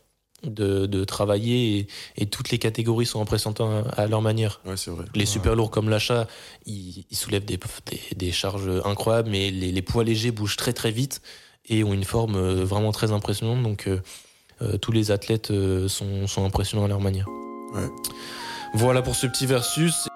de, 0.43 0.85
de 0.85 1.03
travailler 1.03 1.77
et, 1.79 1.87
et 2.15 2.25
toutes 2.25 2.49
les 2.51 2.57
catégories 2.59 3.05
sont 3.05 3.21
impressionnantes 3.21 3.59
à, 3.59 4.01
à 4.01 4.07
leur 4.07 4.21
manière. 4.21 4.61
Ouais, 4.65 4.77
c'est 4.77 4.89
vrai. 4.91 5.03
Les 5.13 5.25
super 5.25 5.53
lourds 5.57 5.69
comme 5.71 5.89
l'achat, 5.89 6.25
ils, 6.65 7.03
ils 7.11 7.17
soulèvent 7.17 7.43
des, 7.43 7.59
des, 7.91 7.99
des 8.15 8.31
charges 8.31 8.69
incroyables, 8.85 9.29
mais 9.29 9.51
les, 9.51 9.73
les 9.73 9.81
poids 9.81 10.05
légers 10.05 10.31
bougent 10.31 10.55
très 10.55 10.71
très 10.71 10.91
vite 10.91 11.21
et 11.67 11.83
ont 11.83 11.93
une 11.93 12.05
forme 12.05 12.37
euh, 12.37 12.63
vraiment 12.63 12.93
très 12.93 13.11
impressionnante. 13.11 13.61
Donc 13.61 13.87
euh, 13.89 13.99
euh, 14.61 14.77
tous 14.77 14.93
les 14.93 15.11
athlètes 15.11 15.51
euh, 15.51 15.89
sont, 15.89 16.25
sont 16.27 16.45
impressionnants 16.45 16.85
à 16.85 16.87
leur 16.87 17.01
manière. 17.01 17.27
Ouais. 17.73 17.89
Voilà 18.75 19.01
pour 19.01 19.15
ce 19.15 19.27
petit 19.27 19.45
versus. 19.45 20.07